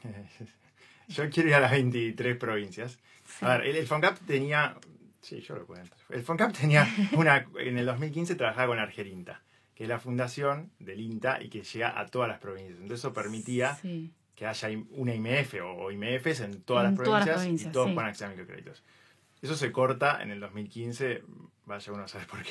[1.09, 2.99] yo quiero ir a las 23 provincias.
[3.27, 3.45] sí.
[3.45, 4.77] A ver, el, el FONCAP tenía
[5.21, 5.97] sí, yo lo cuento.
[6.11, 9.43] El FONCAP tenía una en el 2015 trabajaba con Argerinta,
[9.81, 12.73] que es la fundación del INTA y que llega a todas las provincias.
[12.75, 14.13] Entonces eso permitía Sí.
[14.35, 17.73] que haya una IMF o, IMFs en todas, En las, todas las provincias provincias, y
[17.73, 17.95] todos sí.
[17.95, 18.83] puedan acceder a microcréditos.
[19.41, 21.23] Eso se corta en el 2015,
[21.65, 22.51] vaya uno a saber por qué.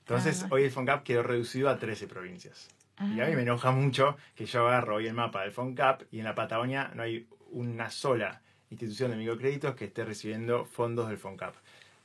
[0.00, 0.48] Entonces, Ah.
[0.50, 2.68] hoy el FONCAP quedó reducido a 13 provincias.
[3.00, 6.18] Y a mí me enoja mucho que yo agarro hoy el mapa del FONCAP y
[6.18, 11.16] en la Patagonia no hay una sola institución de microcréditos que esté recibiendo fondos del
[11.16, 11.54] FONCAP.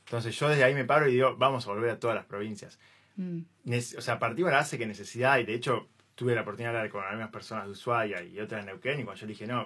[0.05, 2.79] Entonces yo desde ahí me paro y digo, vamos a volver a todas las provincias.
[3.15, 3.39] Mm,
[3.97, 6.71] o sea, a partir de la base que necesidad, y de hecho tuve la oportunidad
[6.73, 9.47] de hablar con algunas personas de Ushuaia y otras de Neuquén, y cuando yo dije,
[9.47, 9.65] no,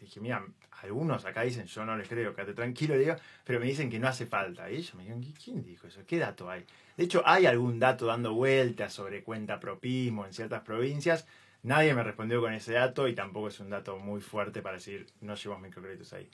[0.00, 0.44] dije, mira,
[0.82, 4.08] algunos acá dicen, yo no les creo, quédate tranquilo, digo, pero me dicen que no
[4.08, 4.70] hace falta.
[4.70, 6.00] Y ellos me dijeron, "¿Qui- ¿quién dijo eso?
[6.06, 6.64] ¿Qué dato hay?
[6.96, 11.26] De hecho, hay algún dato dando vueltas sobre cuenta propismo en ciertas provincias.
[11.62, 15.06] Nadie me respondió con ese dato y tampoco es un dato muy fuerte para decir,
[15.22, 16.28] no llevamos microcréditos ahí.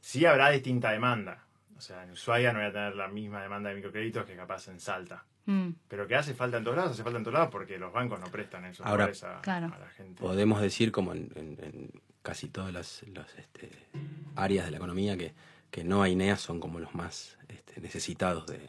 [0.00, 1.44] Sí habrá distinta demanda.
[1.76, 4.68] O sea, en Ushuaia no voy a tener la misma demanda de microcréditos que capaz
[4.68, 5.24] en Salta.
[5.46, 7.92] Mm, Pero que hace falta en todos lados, hace falta en todos lados porque los
[7.92, 9.72] bancos no prestan esos Ahora, lugares a, claro.
[9.74, 10.20] a la gente.
[10.20, 11.90] Podemos decir, como en, en- en
[12.22, 13.70] casi todas las, las, este,
[14.36, 15.34] áreas de la economía, que,
[15.70, 18.60] que no hay NEA son como los más este, necesitados de,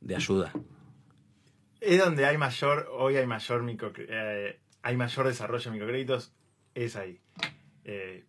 [0.00, 0.52] de ayuda.
[1.80, 6.32] Es donde hay mayor, hoy hay mayor micro, eh, hay mayor desarrollo de microcréditos,
[6.74, 7.20] es ahí.
[7.84, 8.24] Eh,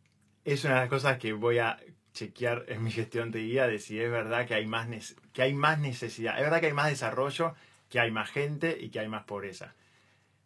[0.46, 1.80] es una de las cosas que voy a
[2.20, 4.88] chequear en mi gestión de guía de si es verdad que hay más
[5.34, 6.38] que hay más necesidad.
[6.38, 7.56] Es verdad que hay más desarrollo,
[7.90, 9.74] que hay más gente y que hay más pobreza.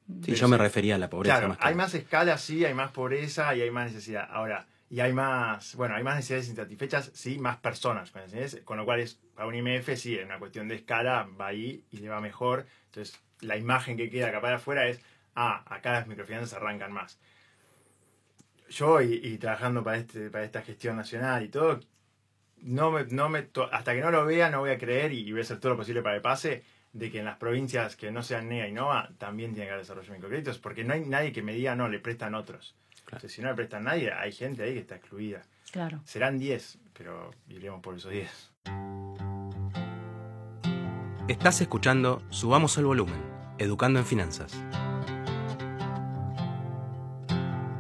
[0.08, 2.74] Sí, Pero yo me refería a la pobreza Claro, más hay más escala, sí, hay
[2.74, 4.28] más pobreza y hay más necesidad.
[4.30, 8.78] Ahora, y hay más, bueno, hay más necesidades insatisfechas, sí, más personas con necesidades, con
[8.78, 11.98] lo cual es, para un IMF, sí, en una cuestión de escala, va ahí y
[11.98, 12.68] le va mejor.
[12.88, 15.00] Entonces, la imagen que queda acá para afuera es,
[15.36, 17.18] ah, acá las microfinanzas arrancan más.
[18.74, 21.80] Yo, y, y trabajando para, este, para esta gestión nacional y todo,
[22.58, 25.20] no me, no me to- hasta que no lo vea, no voy a creer y,
[25.20, 26.64] y voy a hacer todo lo posible para que pase.
[26.94, 29.84] de que en las provincias que no sean NEA y NOA también tiene que haber
[29.84, 32.76] desarrollo de microcréditos, porque no hay nadie que me diga, no, le prestan otros.
[33.28, 35.42] si no le prestan nadie, hay gente ahí que está excluida.
[35.72, 36.02] Claro.
[36.06, 38.52] Serán 10, pero iremos por esos 10.
[41.28, 43.22] Estás escuchando Subamos el Volumen,
[43.58, 44.54] Educando en Finanzas.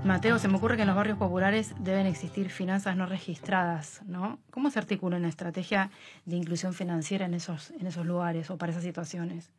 [0.05, 4.37] Mateo, se me ocurre que en los barrios populares deben existir finanzas no registradas, ¿no?
[4.51, 5.91] ¿Cómo se articula una estrategia
[6.25, 9.49] de inclusión financiera en esos, en esos lugares o para esas situaciones?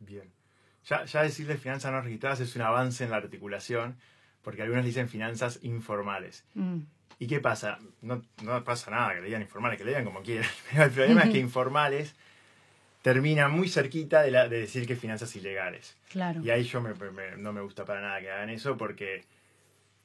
[0.00, 0.28] Bien.
[0.86, 3.96] Ya, ya decirle finanzas no registradas es un avance en la articulación,
[4.42, 6.44] porque algunos dicen finanzas informales.
[6.54, 6.78] Mm.
[7.20, 7.78] ¿Y qué pasa?
[8.00, 10.50] No, no, pasa nada que le digan informales, que le digan como quieran.
[10.72, 12.16] Pero el problema es que informales
[13.02, 15.96] termina muy cerquita de, la, de decir que finanzas ilegales.
[16.10, 16.42] Claro.
[16.42, 16.92] Y ahí yo me,
[17.36, 19.24] no me gusta para nada que hagan eso porque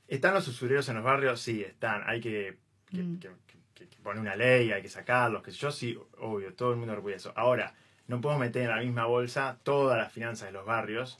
[0.07, 1.41] ¿Están los usureros en los barrios?
[1.41, 2.03] Sí, están.
[2.05, 2.57] Hay que,
[2.91, 3.17] mm.
[4.03, 7.33] poner una ley, hay que sacarlos, que yo sí, obvio, todo el mundo orgulloso.
[7.35, 7.73] Ahora,
[8.07, 11.19] no puedo meter en la misma bolsa todas las finanzas de los barrios,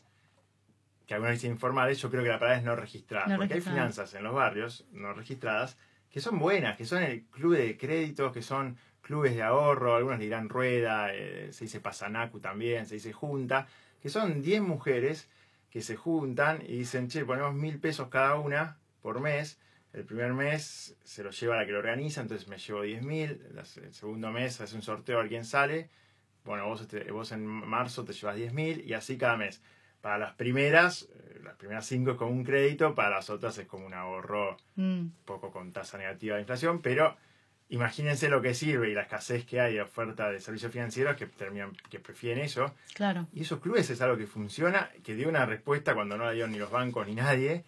[1.05, 3.35] que algunos dicen informales, yo creo que la palabra es no registrada.
[3.35, 5.77] porque hay finanzas en los barrios no registradas
[6.09, 10.19] que son buenas, que son el club de créditos, que son clubes de ahorro, algunos
[10.19, 13.67] dirán rueda, eh, se dice pasanacu también, se dice junta,
[14.01, 15.29] que son 10 mujeres
[15.69, 19.59] que se juntan y dicen, che, ponemos mil pesos cada una por mes.
[19.93, 23.41] El primer mes se lo lleva la que lo organiza, entonces me llevo diez mil.
[23.55, 25.89] El segundo mes hace un sorteo a ver quién sale.
[26.43, 29.61] Bueno, vos, este, vos en marzo te llevas diez mil y así cada mes.
[30.01, 33.65] Para las primeras, eh, las primeras cinco es como un crédito, para las otras es
[33.65, 35.07] como un ahorro mm.
[35.25, 37.17] poco con tasa negativa de inflación, pero
[37.69, 41.27] imagínense lo que sirve y la escasez que hay de oferta de servicios financieros que
[41.27, 42.73] terminan, que prefieren eso.
[42.93, 43.27] Claro.
[43.33, 46.51] Y esos clubes es algo que funciona, que dio una respuesta cuando no la dieron
[46.51, 47.63] ni los bancos ni nadie,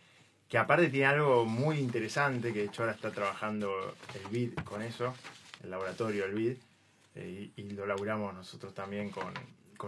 [0.47, 4.81] que aparte tiene algo muy interesante, que de hecho ahora está trabajando el BID con
[4.81, 5.13] eso,
[5.63, 6.57] el laboratorio del BID,
[7.15, 9.33] eh, y, lo laburamos nosotros también con,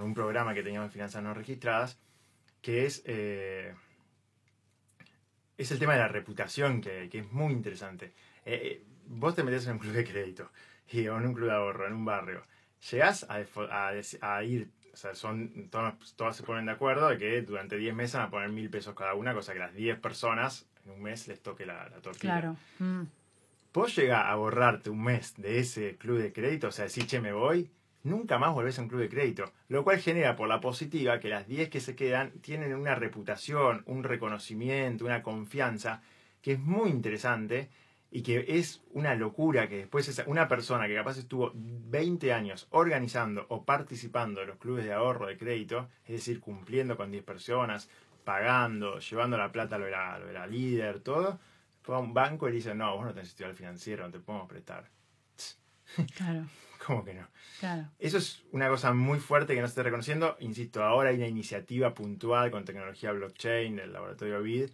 [0.04, 1.98] un programa que teníamos en finanzas no registradas,
[2.62, 3.74] que es, eh,
[5.58, 8.14] es el tema de la reputación, que, es muy interesante.
[8.46, 10.52] Eh, vos te metes en un club de crédito
[10.92, 12.44] y, o en un club de ahorro, en un barrio,
[12.90, 13.44] llegás a,
[14.22, 18.16] a, ir, o sea, son, todas, se ponen de acuerdo de que durante 10 meses
[18.16, 21.28] van a poner mil pesos cada una, cosa que las 10 personas en un mes
[21.28, 22.40] les toque la, la tortilla.
[22.40, 22.56] Claro.
[22.80, 23.04] Mm.
[23.74, 27.22] Vos llegás a borrarte un mes de ese club de crédito, o sea, decir, che,
[27.22, 27.72] me voy,
[28.04, 29.52] nunca más volvés a un club de crédito.
[29.70, 33.84] Lo cual genera por la positiva que las 10 que se quedan tienen una reputación,
[33.86, 36.02] un reconocimiento, una confianza,
[36.42, 37.70] que es muy interesante
[38.14, 42.68] y que es una locura que después esa, una persona que capaz estuvo 20 años
[42.72, 47.24] organizando o participando en los clubes de ahorro de crédito, es decir, cumpliendo con 10
[47.24, 47.90] personas,
[48.26, 51.40] pagando, llevando la plata a lo de la, líder, todo,
[51.82, 54.20] fue a un banco y le dice, no, vos no tenés historial financiero, no te
[54.20, 54.90] podemos prestar.
[56.16, 56.46] Claro.
[56.86, 57.28] ¿Cómo que no?
[57.60, 57.90] Claro.
[58.00, 60.38] Eso es una cosa muy fuerte que no se está reconociendo.
[60.40, 64.70] Insisto, ahora hay una iniciativa puntual con tecnología blockchain del laboratorio BID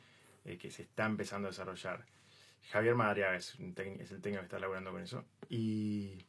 [0.46, 2.06] eh, que se está empezando a desarrollar.
[2.72, 5.24] Javier Madariaga es, el técnico que está laburando con eso.
[5.50, 6.26] Y,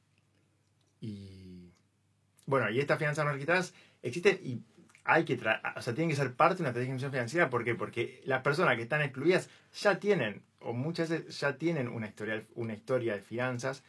[1.01, 1.73] y
[2.47, 4.63] bueno, y estas finanzas no registradas existen y
[5.05, 7.51] hay que o sea, tienen que ser parte de una estrategia de inclusión financiera.
[7.51, 7.75] ¿Por qué?
[7.75, 12.43] Porque las personas que están excluidas ya tienen, o muchas veces ya tienen una historia,
[12.55, 13.83] una historia de finanzas,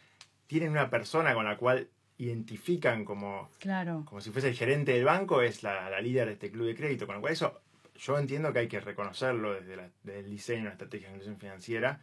[0.47, 4.03] tienen una persona con la cual identifican como, claro.
[4.05, 6.75] como si fuese el gerente del banco, es la, la líder de este club de
[6.75, 7.05] crédito.
[7.05, 7.62] Con lo cual eso
[7.95, 11.15] yo entiendo que hay que reconocerlo desde, la, desde el diseño de una estrategia de
[11.15, 12.01] inclusión financiera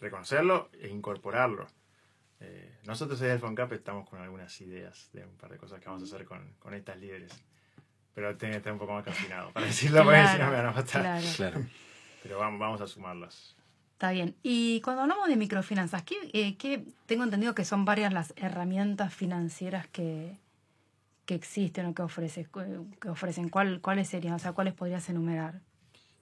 [0.00, 1.66] reconocerlo e incorporarlo.
[2.40, 5.86] Eh, nosotros desde el FONCAP estamos con algunas ideas de un par de cosas que
[5.86, 7.32] vamos a hacer con, con estas líderes.
[8.14, 10.66] Pero tiene que estar un poco más caminado para decirlo, porque si no me van
[10.66, 11.20] a matar.
[11.36, 11.66] Claro.
[12.22, 13.56] Pero vamos, vamos a sumarlas.
[13.92, 14.34] Está bien.
[14.42, 19.14] Y cuando hablamos de microfinanzas, ¿qué, eh, ¿qué, tengo entendido que son varias las herramientas
[19.14, 20.36] financieras que,
[21.24, 22.46] que existen o que, ofrece,
[23.00, 23.48] que ofrecen?
[23.48, 24.34] ¿Cuál, ¿Cuáles serían?
[24.34, 25.62] O sea, ¿cuáles podrías enumerar?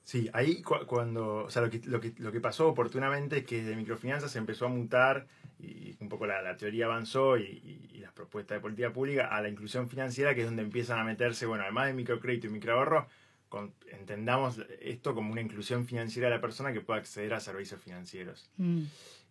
[0.05, 3.64] Sí, ahí cuando, o sea, lo que, lo, que, lo que pasó oportunamente es que
[3.64, 5.27] de microfinanzas se empezó a mutar
[5.59, 9.88] y un poco la, teoría avanzó y, las propuestas de política pública a la inclusión
[9.88, 13.09] financiera, que es donde empiezan a meterse, bueno, además de microcrédito y microahorro,
[13.93, 18.51] entendamos esto como una inclusión financiera de la persona que pueda acceder a servicios financieros.
[18.59, 18.83] Mm.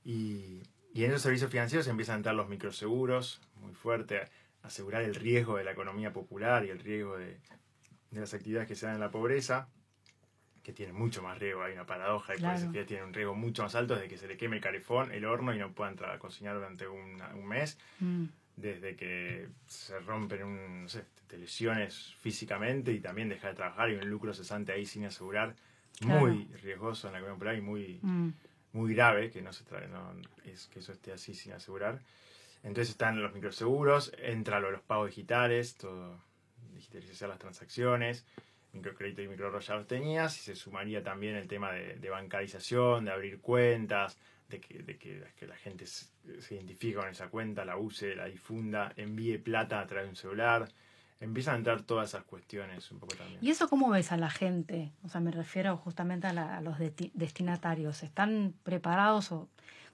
[0.06, 4.22] Y, y, en esos servicios financieros empiezan a entrar los microseguros, muy fuerte,
[4.64, 7.38] asegurar el riesgo de la economía popular y el riesgo de,
[8.10, 9.70] de las actividades que se dan en la pobreza
[10.64, 13.64] que tiene mucho más riesgo, hay una paradoja, y por eso tiene un riesgo mucho
[13.64, 16.12] más alto desde que se le queme el calefón, el horno y no pueda entrar
[16.12, 18.24] a cocinar durante un mes, mm.
[18.56, 23.90] desde que se rompen un, no sé, te lesiones físicamente y también deja de trabajar
[23.90, 25.54] y un lucro cesante ahí sin asegurar,
[26.02, 28.30] muy riesgoso en la economía popular y muy, mm.
[28.72, 30.14] muy grave que no se trae, no,
[30.46, 32.00] es que eso esté así sin asegurar.
[32.64, 36.18] Entonces están los microseguros, entra lo de los pagos digitales, todo
[36.74, 38.26] digitalizar las transacciones,
[38.74, 43.40] microcrédito y los tenías, y se sumaría también el tema de, de bancarización, de abrir
[43.40, 44.18] cuentas,
[44.50, 46.08] de que, de que, que la gente se,
[46.42, 50.16] se identifique con esa cuenta, la use, la difunda, envíe plata a través de un
[50.16, 50.68] celular.
[51.20, 53.40] Empiezan a entrar todas esas cuestiones un poco también.
[53.42, 54.92] ¿Y eso cómo ves a la gente?
[55.04, 58.04] O sea, me refiero justamente a, la- a los desti- destinatarios.
[58.04, 59.48] ¿Están preparados o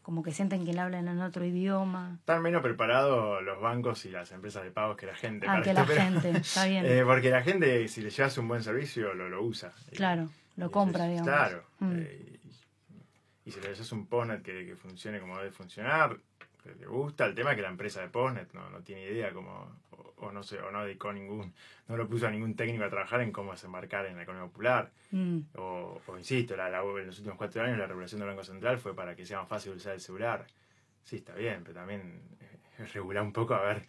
[0.10, 2.16] como que sienten que le hablan en otro idioma?
[2.22, 5.46] Están menos preparados los bancos y las empresas de pagos que la gente.
[5.48, 6.84] Ah, para que esto, la pero- gente, está bien.
[6.88, 9.72] Eh, porque la gente, si le llevas un buen servicio, lo, lo usa.
[9.96, 11.28] Claro, y lo compra, digamos.
[11.28, 11.64] Claro.
[11.78, 11.92] Mm.
[12.00, 12.40] eh,
[13.46, 16.18] y, y si le haces un postnet que, que funcione como debe funcionar,
[16.64, 17.26] que le gusta.
[17.28, 19.80] El tema es que la empresa de postnet no, no tiene idea cómo,
[20.20, 21.54] o, no sé, o no dedicó ningún,
[21.88, 24.92] no lo puso a ningún técnico a trabajar en cómo desembarcar en la economía popular.
[25.12, 28.44] Mm, O, o insisto, la, la- en los últimos cuatro años la regulación del Banco
[28.44, 30.46] Central fue para que sea más fácil usar el celular.
[31.04, 33.88] Sí, está bien, pero también eh, regular un poco a ver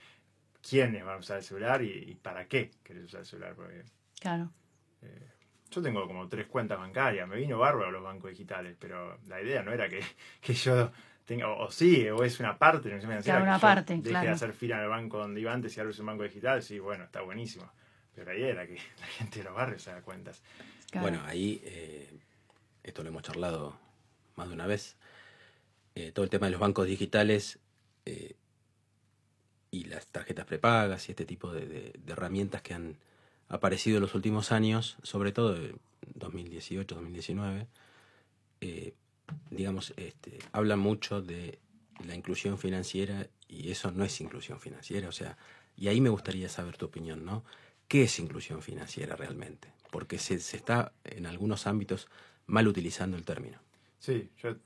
[0.67, 3.55] quiénes van a usar el celular y, y para qué querés usar el celular.
[3.55, 3.83] Porque
[4.21, 4.51] claro.
[5.71, 9.63] yo tengo como tres cuentas bancarias, me vino bárbaro los bancos digitales, pero la idea
[9.63, 10.01] no era que,
[10.41, 10.91] que yo
[11.31, 13.61] tenga, o, o sí, o es una parte de la institución financiera Claro, una que
[13.63, 14.27] parte, deje claro.
[14.27, 16.61] de hacer fila en el banco donde iba antes y ahora uso un banco digital,
[16.63, 17.71] sí, bueno, está buenísimo.
[18.15, 20.43] Pero la idea era que la gente de los barrios se haga cuentas.
[20.91, 21.09] claro.
[21.09, 22.11] Bueno, ahí, eh,
[22.83, 23.79] esto lo hemos charlado
[24.35, 24.97] más de una vez,
[25.95, 27.59] eh, todo el tema de los bancos digitales
[28.07, 28.35] eh,
[29.71, 32.97] y las tarjetas prepagas y este tipo de, de- de herramientas que han
[33.49, 35.79] aparecido en los últimos años, sobre todo en
[36.15, 37.67] 2018, 2019,
[38.63, 38.95] eh,
[39.51, 41.59] digamos, este, hablan mucho de
[42.07, 45.37] la inclusión financiera y eso no es inclusión financiera, o sea,
[45.77, 47.45] y ahí me gustaría saber tu opinión, ¿no?
[47.89, 49.73] ¿Qué es inclusión financiera realmente?
[49.91, 52.09] Porque se, se está en algunos ámbitos
[52.47, 53.59] mal utilizando el término.
[53.99, 54.57] Sí, yo,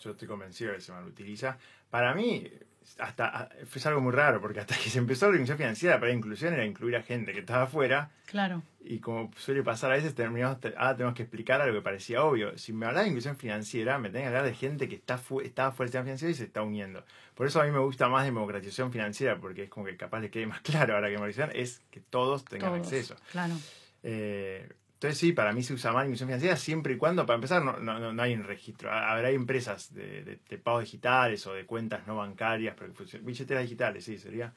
[0.00, 1.58] yo estoy convencido de que se mal utiliza.
[1.90, 2.50] Para mí,
[2.98, 6.08] hasta ah, fue algo muy raro, porque hasta que se empezó la inclusión financiera para
[6.08, 9.96] la inclusión era incluir a gente que estaba afuera, Claro, y como suele pasar a
[9.96, 12.56] veces, terminamos, te- ahora tenemos que explicar algo que parecía obvio.
[12.56, 15.40] Si me hablas de inclusión financiera, me tenés que hablar de gente que está fu
[15.40, 17.04] estaba fuera del sistema financiero y se está uniendo.
[17.34, 20.30] Por eso a mí me gusta más democratización financiera, porque es como que capaz le
[20.30, 22.86] quede más claro ahora que democratización, es que todos tengan todos.
[22.86, 23.16] acceso.
[23.32, 23.54] Claro.
[24.02, 24.68] Eh,
[25.00, 27.78] entonces sí, para mí se usa mal inclusión financiera siempre y cuando, para empezar, no,
[27.78, 28.90] no, no- hay un registro.
[28.92, 33.62] Ha- Habrá empresas de, de, de pagos digitales o de cuentas no bancarias, pero billeteras
[33.64, 34.52] digitales, sí, sería,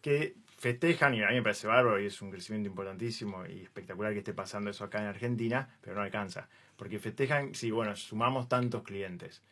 [0.00, 4.12] que festejan y a mí me parece bárbaro y es un crecimiento importantísimo y espectacular
[4.12, 6.48] que esté pasando eso acá en Argentina, pero no alcanza.
[6.76, 9.42] Porque festejan, sí, bueno, sumamos tantos clientes.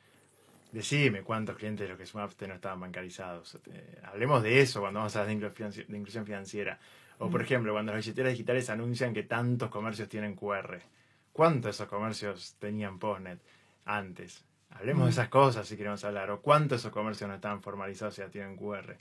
[0.72, 3.58] Decime cuántos clientes de los que sumaste no estaban bancarizados.
[3.72, 6.78] Eh, hablemos de eso cuando vamos a hablar de inclusión financiera.
[7.20, 10.80] O, por ejemplo, cuando las billeteras digitales anuncian que tantos comercios tienen QR.
[11.32, 13.40] ¿Cuántos de esos comercios tenían Postnet
[13.84, 14.44] antes?
[14.70, 16.30] Hablemos de esas cosas si queremos hablar.
[16.30, 18.96] O cuántos de esos comercios no estaban formalizados y ya tienen QR.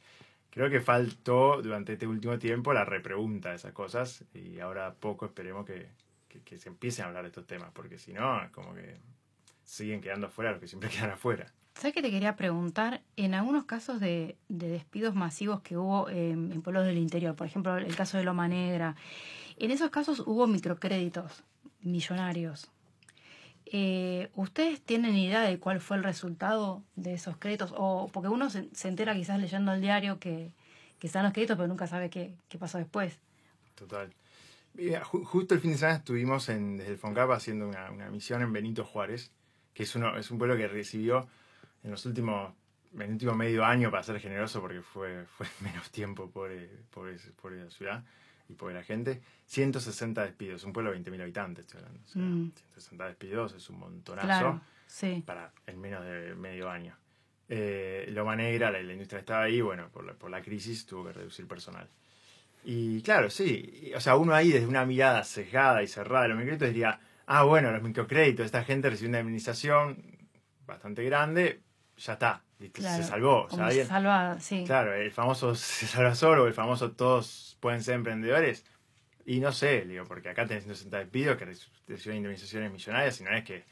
[0.51, 5.25] Creo que faltó durante este último tiempo la repregunta de esas cosas y ahora poco
[5.27, 5.87] esperemos que,
[6.27, 8.97] que- que se empiecen a hablar de estos temas, porque si no, es como que
[9.63, 11.51] siguen quedando afuera los que siempre quedan afuera.
[11.79, 13.01] ¿Sabes que te quería preguntar?
[13.15, 17.77] En algunos casos de, de despidos masivos que hubo en pueblos del interior, por ejemplo,
[17.77, 18.95] el caso de Loma Negra,
[19.57, 21.43] en esos casos hubo microcréditos
[21.81, 22.69] millonarios.
[23.65, 27.73] Eh, ¿Ustedes tienen idea de cuál fue el resultado de esos créditos?
[27.77, 30.51] O porque uno se, se entera quizás leyendo el diario que,
[30.99, 33.19] que están los créditos, pero nunca sabe qué, qué pasó después.
[33.75, 34.11] Total.
[34.73, 38.09] Mira, ju- justo el fin de semana estuvimos en, desde el FONCAP haciendo una, una
[38.09, 39.31] misión en Benito Juárez,
[39.73, 41.27] que es, uno, es un pueblo que recibió
[41.83, 42.53] en los últimos,
[42.93, 46.51] en el último medio año, para ser generoso, porque fue, fue menos tiempo por,
[46.89, 47.11] por,
[47.41, 48.03] por la ciudad
[48.47, 52.01] y por la gente, 160 despidos, un pueblo de 20.000 habitantes, estoy hablando.
[52.03, 52.51] O sea, Mm.
[52.51, 55.23] 160 despidos es un montonazo Claro, sí.
[55.25, 56.95] para en menos de medio año.
[57.47, 61.05] Eh, Loma Negra, la, la industria estaba ahí, bueno, por la, por la crisis tuvo
[61.05, 61.87] que reducir personal.
[62.63, 66.37] Y claro, sí, o sea, uno ahí desde una mirada sesgada y cerrada de los
[66.37, 69.97] microcréditos diría, ah, bueno, los microcréditos, esta gente recibe una administración
[70.67, 71.61] bastante grande,
[71.99, 73.47] ya está, Claro, se salvó.
[73.85, 74.63] Salva, sí.
[74.65, 78.65] Claro, el famoso se salva solo, el famoso todos pueden ser emprendedores.
[79.25, 83.23] Y no sé, digo, porque acá tenés 160 despidos que reci- reciben indemnizaciones millonarias y
[83.23, 83.63] no es que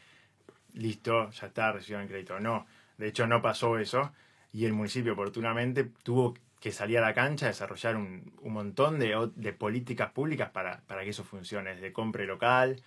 [0.74, 2.40] listo, ya está, recibieron crédito.
[2.40, 2.66] No,
[2.98, 4.12] de hecho no pasó eso
[4.54, 9.00] y el municipio oportunamente tuvo que salir a la cancha a desarrollar un, un montón
[9.00, 12.82] de, de políticas públicas para, para que eso funcione, desde compra local,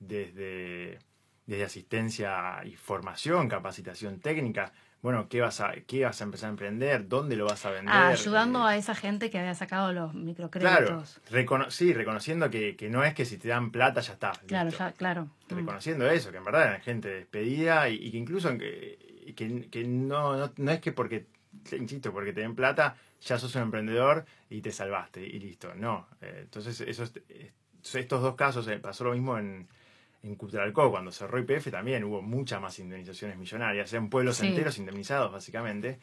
[0.00, 0.98] desde,
[1.46, 4.72] desde asistencia y formación, capacitación técnica.
[5.02, 7.06] Bueno, ¿qué vas, a, ¿qué vas a empezar a emprender?
[7.08, 7.94] ¿Dónde lo vas a vender?
[7.94, 11.20] Ah, ayudando Eh, a esa gente que había sacado los Claro, microcréditos.
[11.30, 14.32] recono- sí, reconociendo que, que no es que si te dan plata ya está.
[14.46, 14.84] Claro, listo.
[14.84, 15.28] ya, claro.
[15.50, 15.54] Mm.
[15.54, 19.84] Reconociendo eso, que en verdad eran gente despedida y, y que incluso que, que, que
[19.84, 21.26] no, no, no es que porque
[21.72, 25.72] insisto, porque te den plata, ya sos un emprendedor y te salvaste y listo.
[25.76, 26.08] No.
[26.20, 27.04] Eh, entonces, eso,
[27.98, 29.68] estos dos casos, eh, pasó lo mismo en,
[30.26, 35.98] en cuando cerró IPF también hubo muchas más indemnizaciones millonarias, eran pueblos enteros indemnizados básicamente.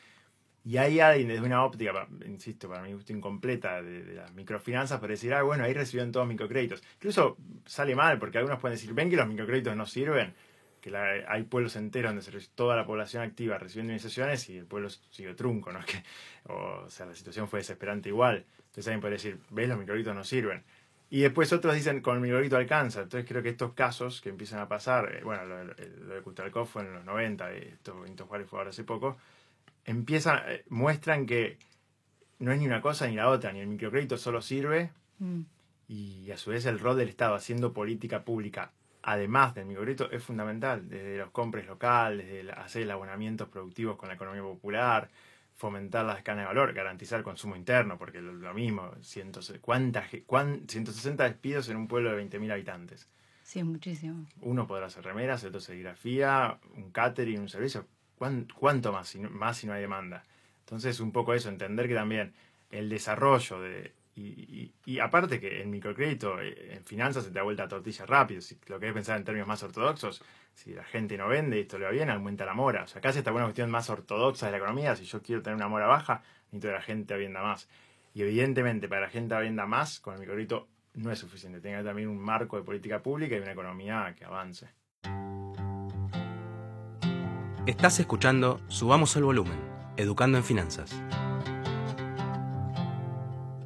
[0.66, 5.12] Y hay alguien desde una óptica, insisto, para mi gusto incompleta de, las microfinanzas, para
[5.12, 6.82] decir, ah, bueno, ahí recibieron todos microcréditos.
[6.96, 10.34] Incluso sale mal, porque algunos pueden decir, ven que los microcréditos no sirven,
[10.80, 15.34] que hay pueblos enteros donde toda la población activa recibiendo indemnizaciones y el pueblo sigue
[15.34, 15.80] trunco, ¿no?
[15.86, 16.02] Que,
[16.46, 18.46] o, sea, la situación fue desesperante igual.
[18.58, 20.64] Entonces alguien puede decir, ves, los microcréditos no sirven.
[21.14, 23.04] Y después otros dicen, con el microcrédito alcanza.
[23.04, 26.82] Entonces creo que estos casos que empiezan a pasar, eh, bueno, lo, de Kutalkov fue
[26.82, 29.18] en los 90, y esto Benito Juárez fue ahora hace poco,
[29.86, 31.60] empiezan, eh, muestran que
[32.40, 34.90] no es ni una cosa ni la otra, ni el microcrédito solo sirve,
[35.20, 35.42] mm.
[35.88, 38.72] y a su vez el rol del Estado haciendo política pública,
[39.04, 44.16] además del microcrédito, es fundamental, desde los compres locales, desde hacer abonamientos productivos con la
[44.16, 45.12] economía popular,
[45.56, 51.70] fomentar las cadenas de valor, garantizar el consumo interno, porque lo, lo mismo, 160 despidos
[51.70, 53.08] en un pueblo de 20.000 habitantes.
[53.44, 54.26] Sí, es muchísimo.
[54.42, 57.86] Uno podrá hacer remeras, otro serigrafía, un catering, un servicio.
[58.18, 60.24] ¿Cuánto más si, no, más si no hay demanda?
[60.62, 62.34] Entonces, un poco eso, entender que también
[62.72, 63.94] el desarrollo de...
[64.16, 68.42] Y, aparte que el microcrédito, eh, en finanzas se te da vuelta a tortilla rápido.
[68.42, 70.22] Si lo querés pensar en términos más ortodoxos,
[70.54, 72.84] si la gente no vende y esto le va bien, aumenta la mora.
[72.84, 74.96] O sea, casi esta buena cuestión más ortodoxa de la economía.
[74.96, 77.68] Si yo quiero tener una mora baja, necesito que la gente venda más.
[78.14, 81.60] Y evidentemente, para la gente venda más, con el microcrédito no es suficiente.
[81.60, 84.70] Tenga también un marco de política pública y una economía que avance.
[87.66, 89.58] Estás escuchando Subamos el Volumen,
[89.98, 91.02] Educando en Finanzas.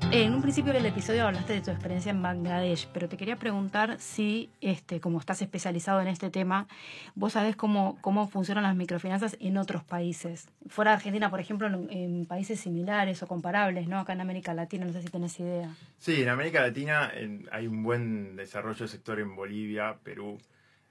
[0.10, 4.00] En un principio del episodio hablaste de tu experiencia en Bangladesh, pero te quería preguntar
[4.00, 6.66] si, este, como estás especializado en este tema,
[7.14, 10.48] vos sabés cómo, cómo funcionan las microfinanzas en otros países.
[10.70, 14.00] Fuera de Argentina, por ejemplo, en, países similares o comparables, ¿no?
[14.00, 15.76] Acá en América Latina, no sé si tenés idea.
[15.98, 17.12] Sí, en América Latina
[17.52, 20.38] hay un buen desarrollo del sector en Bolivia, Perú.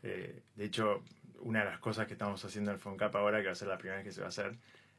[0.02, 1.02] Eh, de hecho,
[1.40, 3.68] una de las cosas que estamos haciendo en el FONCAP ahora, que va a ser
[3.68, 4.54] la primera vez que se va a hacer,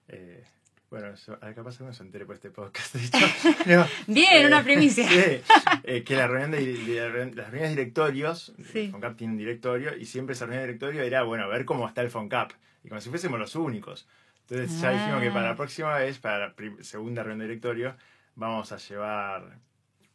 [0.08, 0.44] eh,
[0.90, 2.96] bueno, eso, capaz no se entere por este podcast.
[4.08, 5.08] Bien, una eh, primicia.
[5.10, 5.42] Sí,
[5.84, 10.34] eh, que la reunión de, las reuniones directorios, el FONCAP tiene un directorio, y siempre
[10.34, 12.52] esa reunión de directorio era, bueno, ver cómo está el FONCAP,
[12.84, 14.08] y como si fuésemos los únicos.
[14.50, 15.56] Entonces ya dijimos que para la ah.
[15.58, 17.96] próxima vez, para la segunda reunión de directorio,
[18.36, 19.60] vamos a llevar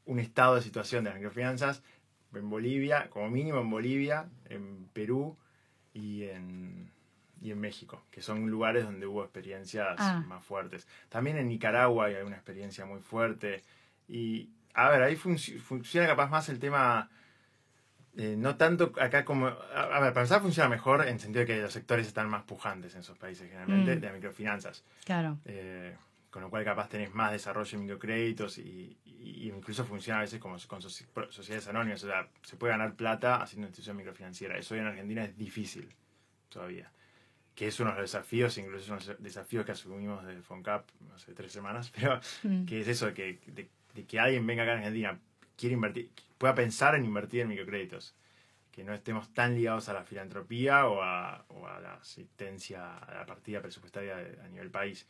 [0.07, 1.83] un estado de situación de las microfinanzas
[2.35, 5.37] en Bolivia, como mínimo en Bolivia, en Perú,
[5.93, 6.91] y en,
[7.43, 10.23] y en México, que son lugares donde hubo experiencias ah.
[10.27, 10.87] más fuertes.
[11.09, 13.63] También en Nicaragua hay una experiencia muy fuerte.
[14.09, 17.11] Y, a ver, ahí funciona capaz más el tema,
[18.17, 19.49] eh, no tanto acá como...
[19.49, 22.45] A, ver, para empezar funciona mejor en el sentido de que los sectores están más
[22.45, 24.01] pujantes en esos países, generalmente, mm.
[24.01, 24.85] de microfinanzas.
[25.05, 25.39] Claro.
[25.45, 25.97] Eh,
[26.31, 30.57] con lo cual capaz tenés más desarrollo en microcréditos y, incluso funciona a veces como
[30.69, 32.05] con sociedades anónimas.
[32.05, 34.57] O sea, se puede ganar plata haciendo institución microfinanciera.
[34.57, 35.93] Eso hoy en Argentina es difícil
[36.49, 36.91] todavía.
[37.55, 40.89] Que es uno de los desafíos, incluso uno de los desafíos que asumimos del FONCAP
[41.15, 42.65] hace tres semanas, pero mm.
[42.65, 45.19] que es eso, de que, de, que alguien venga acá a Argentina,
[45.57, 48.15] quiere invertir, pueda pensar en invertir en microcréditos
[48.73, 53.15] que no estemos tan ligados a la filantropía o a, o a la asistencia a
[53.15, 55.07] la partida presupuestaria a nivel país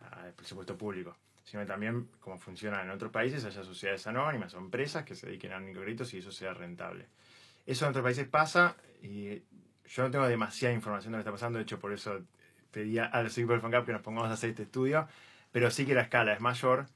[0.00, 5.04] al presupuesto público, sino también como funciona en otros países, haya sociedades anónimas o empresas
[5.04, 7.06] que se dediquen a microcréditos y eso sea rentable.
[7.66, 9.42] Eso en otros países pasa y
[9.88, 12.20] yo no tengo demasiada información de lo que está pasando, de hecho por eso
[12.70, 15.08] pedí al del FONCAP que nos pongamos a hacer este estudio,
[15.52, 16.86] pero sí que la escala es mayor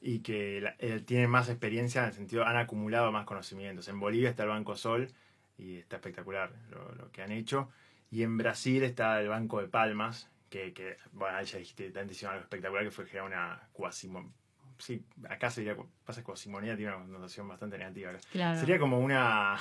[0.00, 3.88] y que eh, tienen más experiencia en el sentido, han acumulado más conocimientos.
[3.88, 5.08] En Bolivia está el Banco Sol
[5.56, 7.70] y está espectacular lo, lo que han hecho.
[8.10, 12.44] Y en Brasil está el Banco de Palmas, que, que bueno, ya dijiste, diciendo algo
[12.44, 14.32] espectacular que fue crear una cuasimo
[14.78, 18.12] sí, acá sería, pasa cuasimonía, tiene una connotación bastante negativa.
[18.30, 19.56] Sería como una,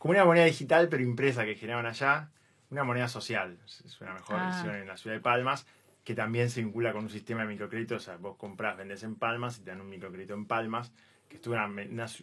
[0.00, 2.30] como una moneda digital, pero impresa que generaban allá,
[2.70, 4.80] una moneda social, es una mejor ah.
[4.80, 5.66] en la ciudad de Palmas,
[6.04, 9.16] que también se vincula con un sistema de microcréditos, o sea, vos compras, vendes en
[9.16, 10.90] Palmas y te dan un microcrédito en Palmas,
[11.28, 11.66] que es una,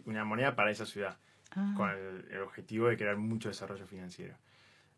[0.05, 1.19] una, moneda para esa ciudad,
[1.51, 1.75] ah.
[1.77, 4.35] con el objetivo de crear mucho desarrollo financiero.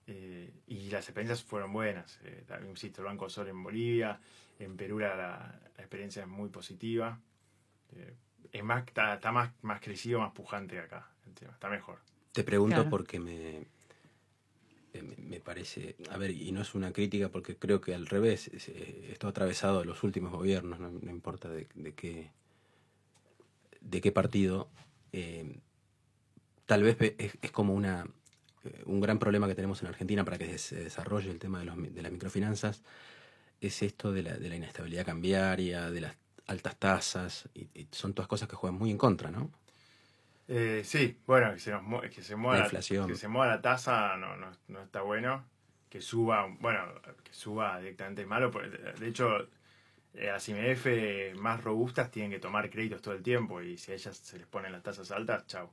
[0.07, 2.17] Eh, y las experiencias fueron buenas.
[2.23, 4.21] Eh, insisto, el Banco Sol en Bolivia,
[4.57, 7.19] en Perú la, experiencia es muy positiva.
[7.91, 8.15] Eh,
[8.53, 11.09] es más, está, más, más crecido, más pujante que acá.
[11.41, 11.99] Está mejor.
[12.31, 13.65] Te pregunto porque me,
[15.17, 19.27] me parece, a ver, y no es una crítica porque creo que al revés, esto
[19.27, 21.65] ha atravesado los últimos gobiernos, no, importa de,
[21.95, 22.31] qué,
[23.81, 24.69] de qué partido,
[26.65, 28.07] tal vez es, como una,
[28.85, 31.93] un gran problema que tenemos en Argentina para que se desarrolle el tema de, los,
[31.93, 32.83] de las microfinanzas
[33.61, 36.15] es esto de la, de la inestabilidad cambiaria, de las
[36.47, 39.51] altas tasas, y, son todas cosas que juegan muy en contra, ¿no?
[40.51, 43.07] Eh, sí, bueno, que se, nos, que se mueva la, inflación.
[43.07, 45.45] que se mueva la tasa no, no, no, está bueno.
[45.89, 46.85] Que suba, bueno,
[47.23, 48.51] que suba directamente es malo.
[48.99, 49.47] De hecho,
[50.15, 53.95] eh, las IMF más robustas tienen que tomar créditos todo el tiempo y si a
[53.95, 55.71] ellas se les ponen las tasas altas, chao.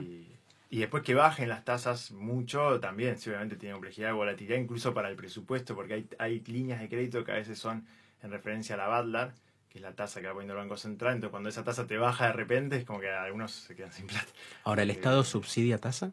[0.00, 0.26] Y,
[0.70, 4.92] y, después que bajen las tasas mucho, también, sí, obviamente tiene complejidad y volatilidad, incluso
[4.92, 7.86] para el presupuesto, porque hay, hay líneas de crédito que a veces son
[8.22, 9.34] en referencia a la Badlar,
[9.74, 11.14] que es la tasa que va poniendo el Banco Central.
[11.14, 14.06] Entonces, cuando esa tasa te baja de repente, es como que algunos se quedan sin
[14.06, 14.30] plata.
[14.62, 16.12] Ahora, ¿el Estado subsidia tasa?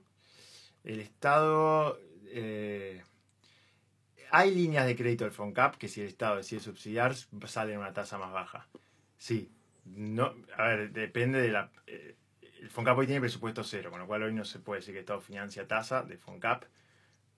[0.83, 1.99] El Estado.
[2.25, 3.03] Eh,
[4.31, 7.13] hay líneas de crédito del FONCAP que si el Estado decide subsidiar,
[7.45, 8.67] salen una tasa más baja.
[9.19, 9.51] Sí.
[9.85, 11.69] No, a ver, depende de la.
[11.85, 12.15] Eh,
[12.61, 15.01] el FONCAP hoy tiene presupuesto cero, con lo cual hoy no se puede decir que
[15.01, 16.63] el Estado financia tasa de FONCAP,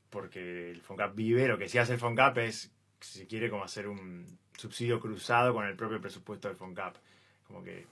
[0.10, 1.50] porque el FONCAP vive.
[1.50, 2.72] Lo que sí hace el FONCAP es,
[3.06, 6.96] si se quiere, como hacer un subsidio cruzado con el propio presupuesto del FONCAP.
[7.48, 7.86] Como que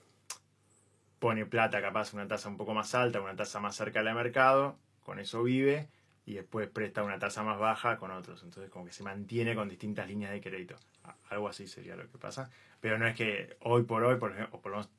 [1.20, 4.78] pone plata, capaz una tasa un poco más alta, una tasa más cerca del mercado,
[5.04, 5.88] con eso vive
[6.26, 8.44] y después presta una tasa más baja con otros.
[8.44, 10.76] Entonces como que se mantiene con distintas líneas de crédito.
[11.30, 12.50] Algo así sería lo que pasa.
[12.80, 14.90] Pero no es que hoy por hoy, por ejemplo, por lo menos,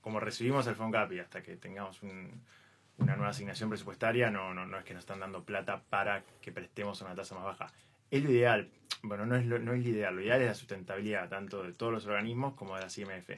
[0.00, 4.78] como recibimos el FONCAP y hasta que tengamos una nueva asignación presupuestaria, no, no, no
[4.78, 7.72] es que nos están dando plata para que prestemos una tasa más baja.
[8.10, 8.70] Es lo ideal.
[9.02, 10.14] Bueno, no es, lo, no es lo ideal.
[10.16, 13.30] Lo ideal es la sustentabilidad tanto de todos los organismos como de la CMF.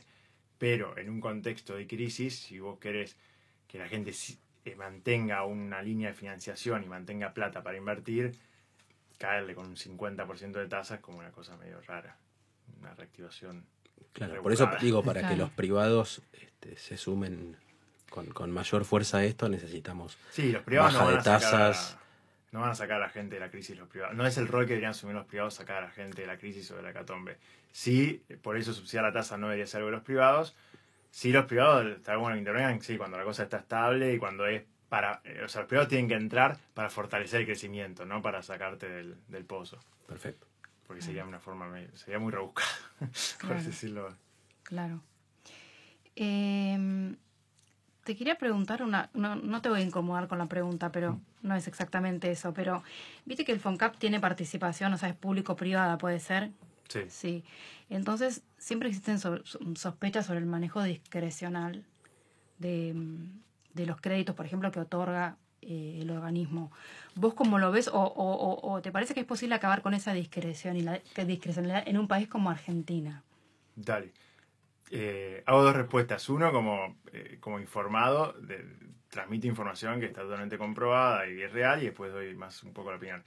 [0.59, 3.17] Pero en un contexto de crisis, si vos querés
[3.67, 4.13] que la gente
[4.65, 8.33] eh, mantenga una línea de financiación y mantenga plata para invertir,
[9.19, 12.17] caerle con un 50% de tasas es como una cosa medio rara,
[12.79, 13.65] una reactivación.
[14.13, 17.57] Claro, por eso digo, para que los privados este, se sumen
[18.11, 21.97] con, mayor fuerza a esto, necesitamos sí, los privados baja de tasas.
[22.53, 24.17] No van a sacar a la gente de la crisis los privados.
[24.17, 26.37] No es el rol que deberían asumir los privados sacar a la gente de la
[26.37, 27.39] crisis o de la catombe.
[27.73, 30.57] Sí, por eso subsidiar la tasa no debería ser algo de los privados,
[31.11, 34.47] Sí, los privados, está bueno que intervengan, sí, cuando la cosa está estable y cuando
[34.47, 35.21] es para.
[35.25, 38.89] Eh, o sea, los privados tienen que entrar para fortalecer el crecimiento, no para sacarte
[38.89, 39.79] del, del pozo.
[40.07, 40.47] Perfecto.
[40.87, 41.73] Porque sería una forma.
[41.95, 42.69] sería muy rebuscada,
[43.41, 44.09] por decirlo.
[44.63, 45.03] Claro.
[46.15, 47.17] Em,
[48.05, 49.11] te quería preguntar una.
[49.13, 51.25] No, no, te voy a incomodar con la pregunta, pero mm.
[51.43, 52.53] No es exactamente eso.
[52.53, 52.83] Pero
[53.25, 56.51] viste que el FONCAP tiene participación, o sea, es público-privada, puede ser.
[56.89, 57.01] Sí.
[57.09, 57.45] Sí.
[57.89, 61.85] Entonces, siempre existen sospechas sobre el manejo discrecional
[62.59, 62.95] de,
[63.75, 66.71] los créditos, por ejemplo, que otorga eh, el organismo.
[67.15, 67.91] ¿Vos cómo lo ves?
[67.93, 72.09] O, te parece que es posible acabar con esa discreción y la discrecionalidad en un
[72.09, 73.23] país como Argentina?
[73.77, 74.13] Dale.
[74.91, 76.29] Eh, hago dos respuestas.
[76.29, 78.65] Uno, como, eh, como informado, de,
[79.11, 82.91] transmite información que está totalmente comprobada y es real, y después doy más un poco
[82.91, 83.23] la opinión.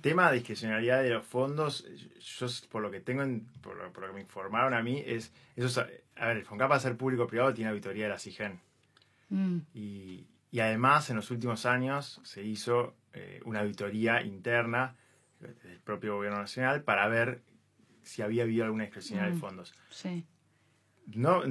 [0.00, 1.86] Tema de discrecionalidad de los fondos,
[2.20, 3.24] yo por lo que tengo,
[3.60, 5.84] por, lo, que me informaron a mí, es, eso
[6.16, 8.60] a ver, el FONCAP a ser público-privado tiene auditoría de la CIGEN.
[9.28, 9.58] Mm.
[9.74, 14.94] Y, y, además, en los últimos años se hizo eh, una auditoría interna
[15.40, 17.42] del propio gobierno nacional para ver
[18.02, 19.40] si había habido alguna discrecionalidad de mm.
[19.40, 19.74] fondos.
[19.90, 20.24] Sí.
[21.06, 21.42] No,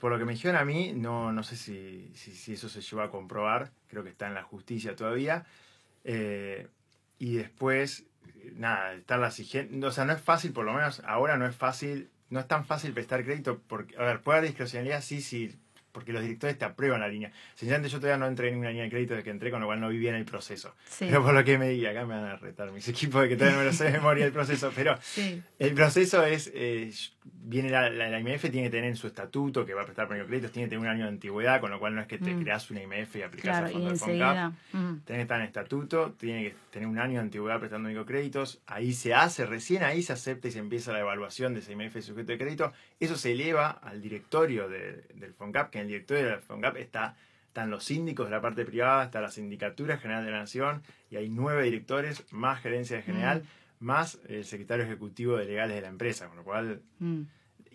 [0.00, 3.02] por lo que me dijeron a mí, no, no sé si, si, eso se llevó
[3.02, 5.44] a comprobar, creo que está en la justicia todavía.
[6.04, 6.68] Eh,
[7.18, 8.06] y después,
[8.54, 11.54] nada, está la siguiente, o sea, no es fácil, por lo menos ahora no es
[11.54, 15.54] fácil, no es tan fácil prestar crédito, porque, a ver, puede haber discrecionalidad, sí, sí,
[15.94, 17.30] porque los directores te aprueban la línea.
[17.54, 19.66] Señalante, yo todavía no entré en una línea de crédito desde que entré, con lo
[19.66, 20.74] cual no vivía en el proceso.
[20.98, 23.36] Pero por lo que me diga, acá me van a retar mis equipos de que
[23.36, 24.98] todavía no me lo sé de memoria el proceso, pero
[25.58, 26.92] el proceso es, eh,
[27.24, 30.26] viene la, la, IMF, tiene que tener en su estatuto que va a prestar premio
[30.26, 32.34] créditos, tiene que tener un año de antigüedad, con lo cual no es que te
[32.34, 32.42] mm.
[32.42, 34.52] creas una IMF y aplicas el fondo de FONCAP.
[34.72, 34.96] Mm.
[35.04, 38.92] Tiene que estar en estatuto, tiene que tener un año de antigüedad prestando microcréditos, ahí
[38.92, 42.32] se hace, recién ahí se acepta y se empieza la evaluación de esa IMF sujeto
[42.32, 47.16] de crédito, eso se eleva al directorio del FONCAP, que el directorio del FONCAP está,
[47.46, 51.16] están los síndicos de la parte privada, está la Sindicatura General de la Nación y
[51.16, 53.84] hay nueve directores, más gerencia general, mm.
[53.84, 56.82] más el secretario ejecutivo de legales de la empresa, con lo cual...
[56.98, 57.22] Mm.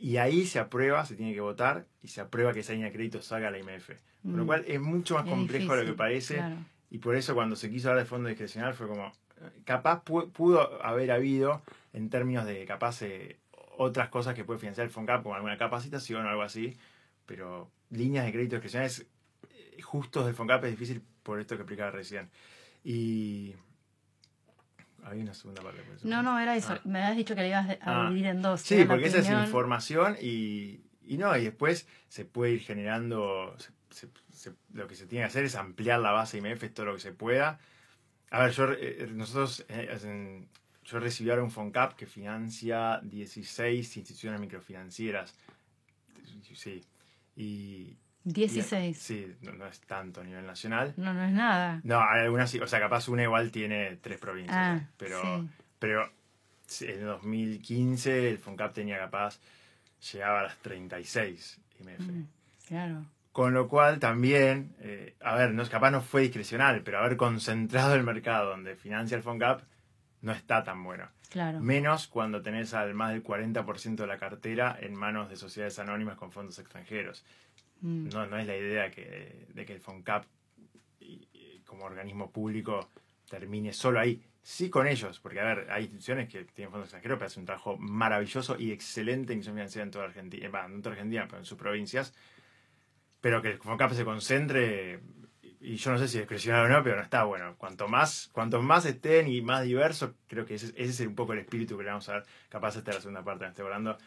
[0.01, 2.93] Y ahí se aprueba, se tiene que votar y se aprueba que esa línea de
[2.93, 3.89] crédito salga a la IMF.
[4.23, 4.47] Con lo mm.
[4.47, 6.41] cual es mucho más complejo de lo que parece.
[6.89, 9.11] Y por eso cuando se quiso hablar de fondo discrecional fue como,
[9.65, 11.61] capaz pudo haber habido
[11.93, 13.37] en términos de capaz eh,
[13.77, 16.77] otras cosas que puede financiar el FONCAP, como alguna capacitación o algo así,
[17.25, 19.05] pero líneas de crédito discrecionales
[19.49, 22.29] eh, justos del FONCAP es difícil por esto que explicaba recién.
[22.83, 23.55] Y...
[25.03, 25.81] Había una segunda parte.
[26.03, 26.73] No, no, era eso.
[26.73, 26.81] Ah.
[26.83, 28.09] Me habías dicho que le ibas a ah.
[28.09, 28.61] dividir en dos.
[28.61, 33.55] Sí, porque esa es información y, y no, y después se puede ir generando,
[34.73, 37.13] lo que se tiene que hacer es ampliar la base IMF todo lo que se
[37.13, 37.59] pueda.
[38.29, 40.47] A ver, yo, eh, nosotros, eh,
[40.83, 45.33] yo recibí ahora un FONCAP que financia 16 instituciones microfinancieras.
[46.53, 46.83] Sí.
[47.39, 48.97] Y, 16.
[48.97, 50.93] sí, no, es tanto a nivel nacional.
[50.97, 51.79] No, no es nada.
[51.85, 54.57] No, hay algunas sí, o sea, capaz una igual tiene tres provincias.
[54.57, 55.49] Ah, pero, sí.
[55.79, 56.11] pero
[56.81, 59.39] en 2015 el FONCAP tenía capaz,
[60.11, 61.99] llegaba a las 36 IMF.
[62.01, 62.23] Mm,
[62.67, 63.05] claro.
[63.31, 67.95] Con lo cual también, eh, a ver, no, capaz no fue discrecional, pero haber concentrado
[67.95, 69.61] el mercado donde financia el FONCAP
[70.21, 71.09] no está tan bueno.
[71.29, 71.59] Claro.
[71.59, 76.17] Menos cuando tenés al más del 40% de la cartera en manos de sociedades anónimas
[76.17, 77.23] con fondos extranjeros.
[77.81, 80.25] Mm, No, no es la idea que, de que el FONCAP
[81.65, 82.89] como organismo público
[83.29, 84.21] termine solo ahí.
[84.41, 87.45] Sí con ellos, porque a ver, hay instituciones que tienen fondos extranjeros, pero hacen un
[87.45, 90.93] trabajo maravilloso y excelente en inclusión financiera en toda Argentina, eh, bah, no en toda
[90.95, 92.13] Argentina, pero en sus provincias.
[93.21, 95.01] Pero que el FONCAP se concentre,
[95.61, 97.55] y yo no sé si discrecional o no, pero no está bueno.
[97.57, 101.33] Cuanto más, cuantos más estén y más diversos, creo que ese, ese es un poco
[101.33, 102.25] el espíritu que le vamos a dar.
[102.49, 103.97] Capaz esta es la segunda parte, me estoy hablando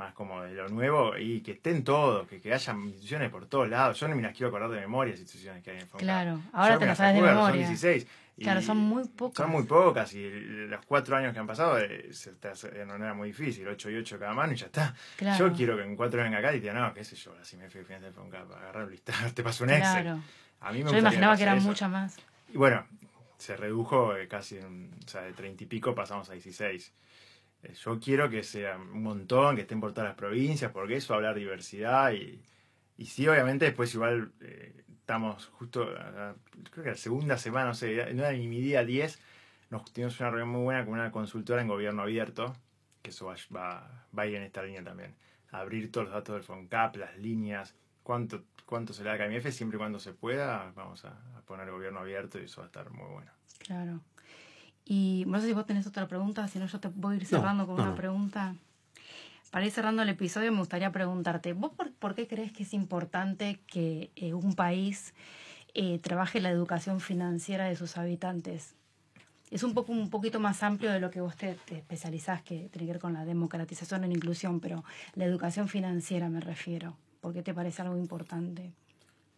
[0.00, 3.68] más como de lo nuevo y que estén todos, que, que haya instituciones por todos
[3.68, 4.00] lados.
[4.00, 6.00] Yo no me las quiero acordar de memoria, las instituciones que hay en FONCAP.
[6.00, 7.50] Claro, ahora Yo te me las sabes de memoria.
[7.50, 8.06] Son 16.
[8.38, 9.36] y Claro, son muy pocas.
[9.36, 12.86] Son muy pocas y los cuatro años que han pasado eh, se te hace de
[12.86, 14.94] manera muy difícil, 8 y 8 cada mano y ya está.
[15.16, 15.50] Claro.
[15.50, 17.70] Yo quiero que en cuatro venga acá y diga, no, qué sé yo, las IMF
[17.70, 20.02] financian el FONCAP, agarrar un listado, te paso un Excel.
[20.02, 20.22] Claro.
[20.60, 22.16] A mí me Yo imaginaba que eran muchas más.
[22.52, 22.86] Y bueno,
[23.36, 26.92] se redujo eh, casi, o sea, de 30 y pico pasamos a 16.
[27.62, 31.14] Eh, Yo quiero que sea un montón, que estén por todas las provincias, porque eso
[31.14, 32.42] hablar diversidad y,
[32.96, 35.88] y sí, obviamente después igual eh, estamos justo,
[36.70, 39.18] creo que la segunda semana, no sé, no era ni mi día 10,
[39.70, 42.54] nos tuvimos una reunión muy buena con una consultora en gobierno abierto,
[43.02, 45.14] que eso va, va, va a ir en esta línea también.
[45.50, 49.50] Abrir todos los datos del FONCAP, las líneas, cuánto, cuánto se le da a KMF,
[49.50, 52.68] siempre y cuando se pueda, vamos a, a poner gobierno abierto y eso va a
[52.68, 53.32] estar muy bueno.
[53.58, 54.00] Claro.
[54.92, 57.22] Y no sé si vos tenés otra pregunta, si no yo te voy a ir
[57.22, 57.96] No, cerrando con no, una no.
[57.96, 58.56] pregunta.
[59.52, 62.74] Para ir cerrando el episodio me gustaría preguntarte, ¿vos por, por qué crees que es
[62.74, 65.14] importante que eh, un país
[65.74, 68.74] eh, trabaje la educación financiera de sus habitantes?
[69.52, 72.68] Es un poco un poquito más amplio de lo que vos te, te especializás, que
[72.72, 74.82] tiene que ver con la democratización en inclusión, pero
[75.14, 76.96] la educación financiera me refiero.
[77.20, 78.72] ¿Por qué te parece algo importante?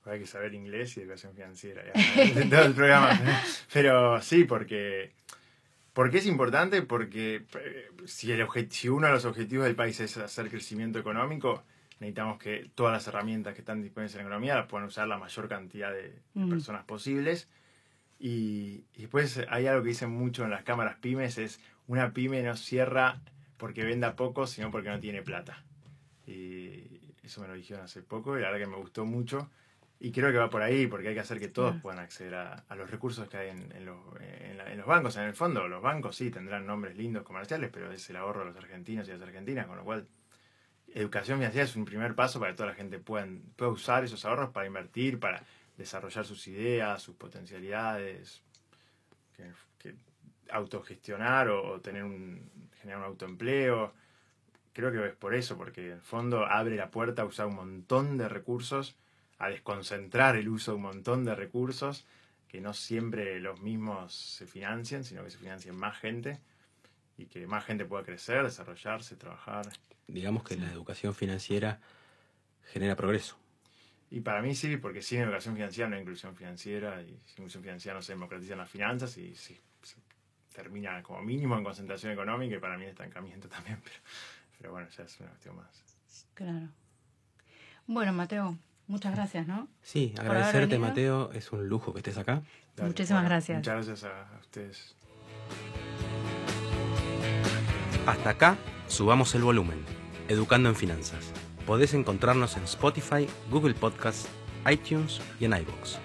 [0.07, 1.82] Hay que saber inglés y educación financiera.
[1.94, 3.20] ya, en todo el programa.
[3.72, 5.12] Pero sí, porque,
[5.93, 10.16] porque es importante, porque eh, si, el si uno de los objetivos del país es
[10.16, 11.62] hacer crecimiento económico,
[12.01, 15.18] necesitamos que todas las herramientas que están disponibles en la economía las puedan usar la
[15.18, 16.49] mayor cantidad de, de Mm.
[16.51, 17.49] personas posibles.
[18.18, 22.43] Y, y después hay algo que dicen mucho en las cámaras pymes, es una pyme
[22.43, 23.20] no cierra
[23.57, 25.62] porque venda poco, sino porque no tiene plata.
[26.26, 29.51] Y eso me lo dijeron hace poco y la verdad que me gustó mucho.
[30.05, 32.55] Y creo que va por ahí, porque hay que hacer que todos puedan acceder a,
[32.68, 35.16] a los recursos que hay en, en los, en la- en los bancos.
[35.16, 38.46] En el fondo, los bancos sí tendrán nombres lindos comerciales, pero es el ahorro de
[38.46, 40.09] los argentinos y las argentinas, con lo cual
[40.92, 44.24] educación financiera es un primer paso para que toda la gente pueda, pueda usar esos
[44.24, 45.44] ahorros para invertir, para
[45.76, 48.42] desarrollar sus ideas, sus potencialidades,
[49.36, 49.44] que,
[49.78, 49.94] que
[50.50, 52.50] autogestionar o, o tener un,
[52.80, 53.92] generar un autoempleo.
[54.72, 57.55] Creo que es por eso, porque en el fondo abre la puerta a usar un
[57.55, 58.96] montón de recursos,
[59.43, 62.07] a desconcentrar el uso de un montón de recursos,
[62.47, 66.38] que no siempre los mismos se financian, sino que se financien más gente
[67.18, 69.66] y que más gente pueda crecer, desarrollarse, trabajar.
[70.07, 71.80] Digamos que la educación financiera
[72.72, 73.36] genera progreso.
[74.12, 77.64] Y para mí sí, porque sin educación financiera no hay inclusión financiera, y sin inclusión
[77.64, 79.97] financiera no se democratizan las finanzas y sí, se
[80.55, 83.97] termina como mínimo en concentración económica y para mí estancamiento también, pero,
[84.57, 85.82] pero bueno, ya es una cuestión más.
[86.34, 86.68] Claro.
[87.88, 88.57] Bueno, Mateo,
[88.87, 89.68] muchas gracias, ¿no?
[89.83, 90.78] Sí, agradecerte.
[90.78, 91.30] Mateo.
[91.33, 92.43] Es un lujo que estés acá.
[92.76, 93.59] Dale, Muchísimas gracias.
[93.59, 94.97] Muchas gracias a, a ustedes.
[98.07, 98.57] Hasta acá,
[98.89, 99.85] subamos el volumen.
[100.28, 101.33] Educando en Finanzas.
[101.66, 104.28] Podés encontrarnos en Spotify, Google Podcasts,
[104.70, 105.99] iTunes y en iVoox.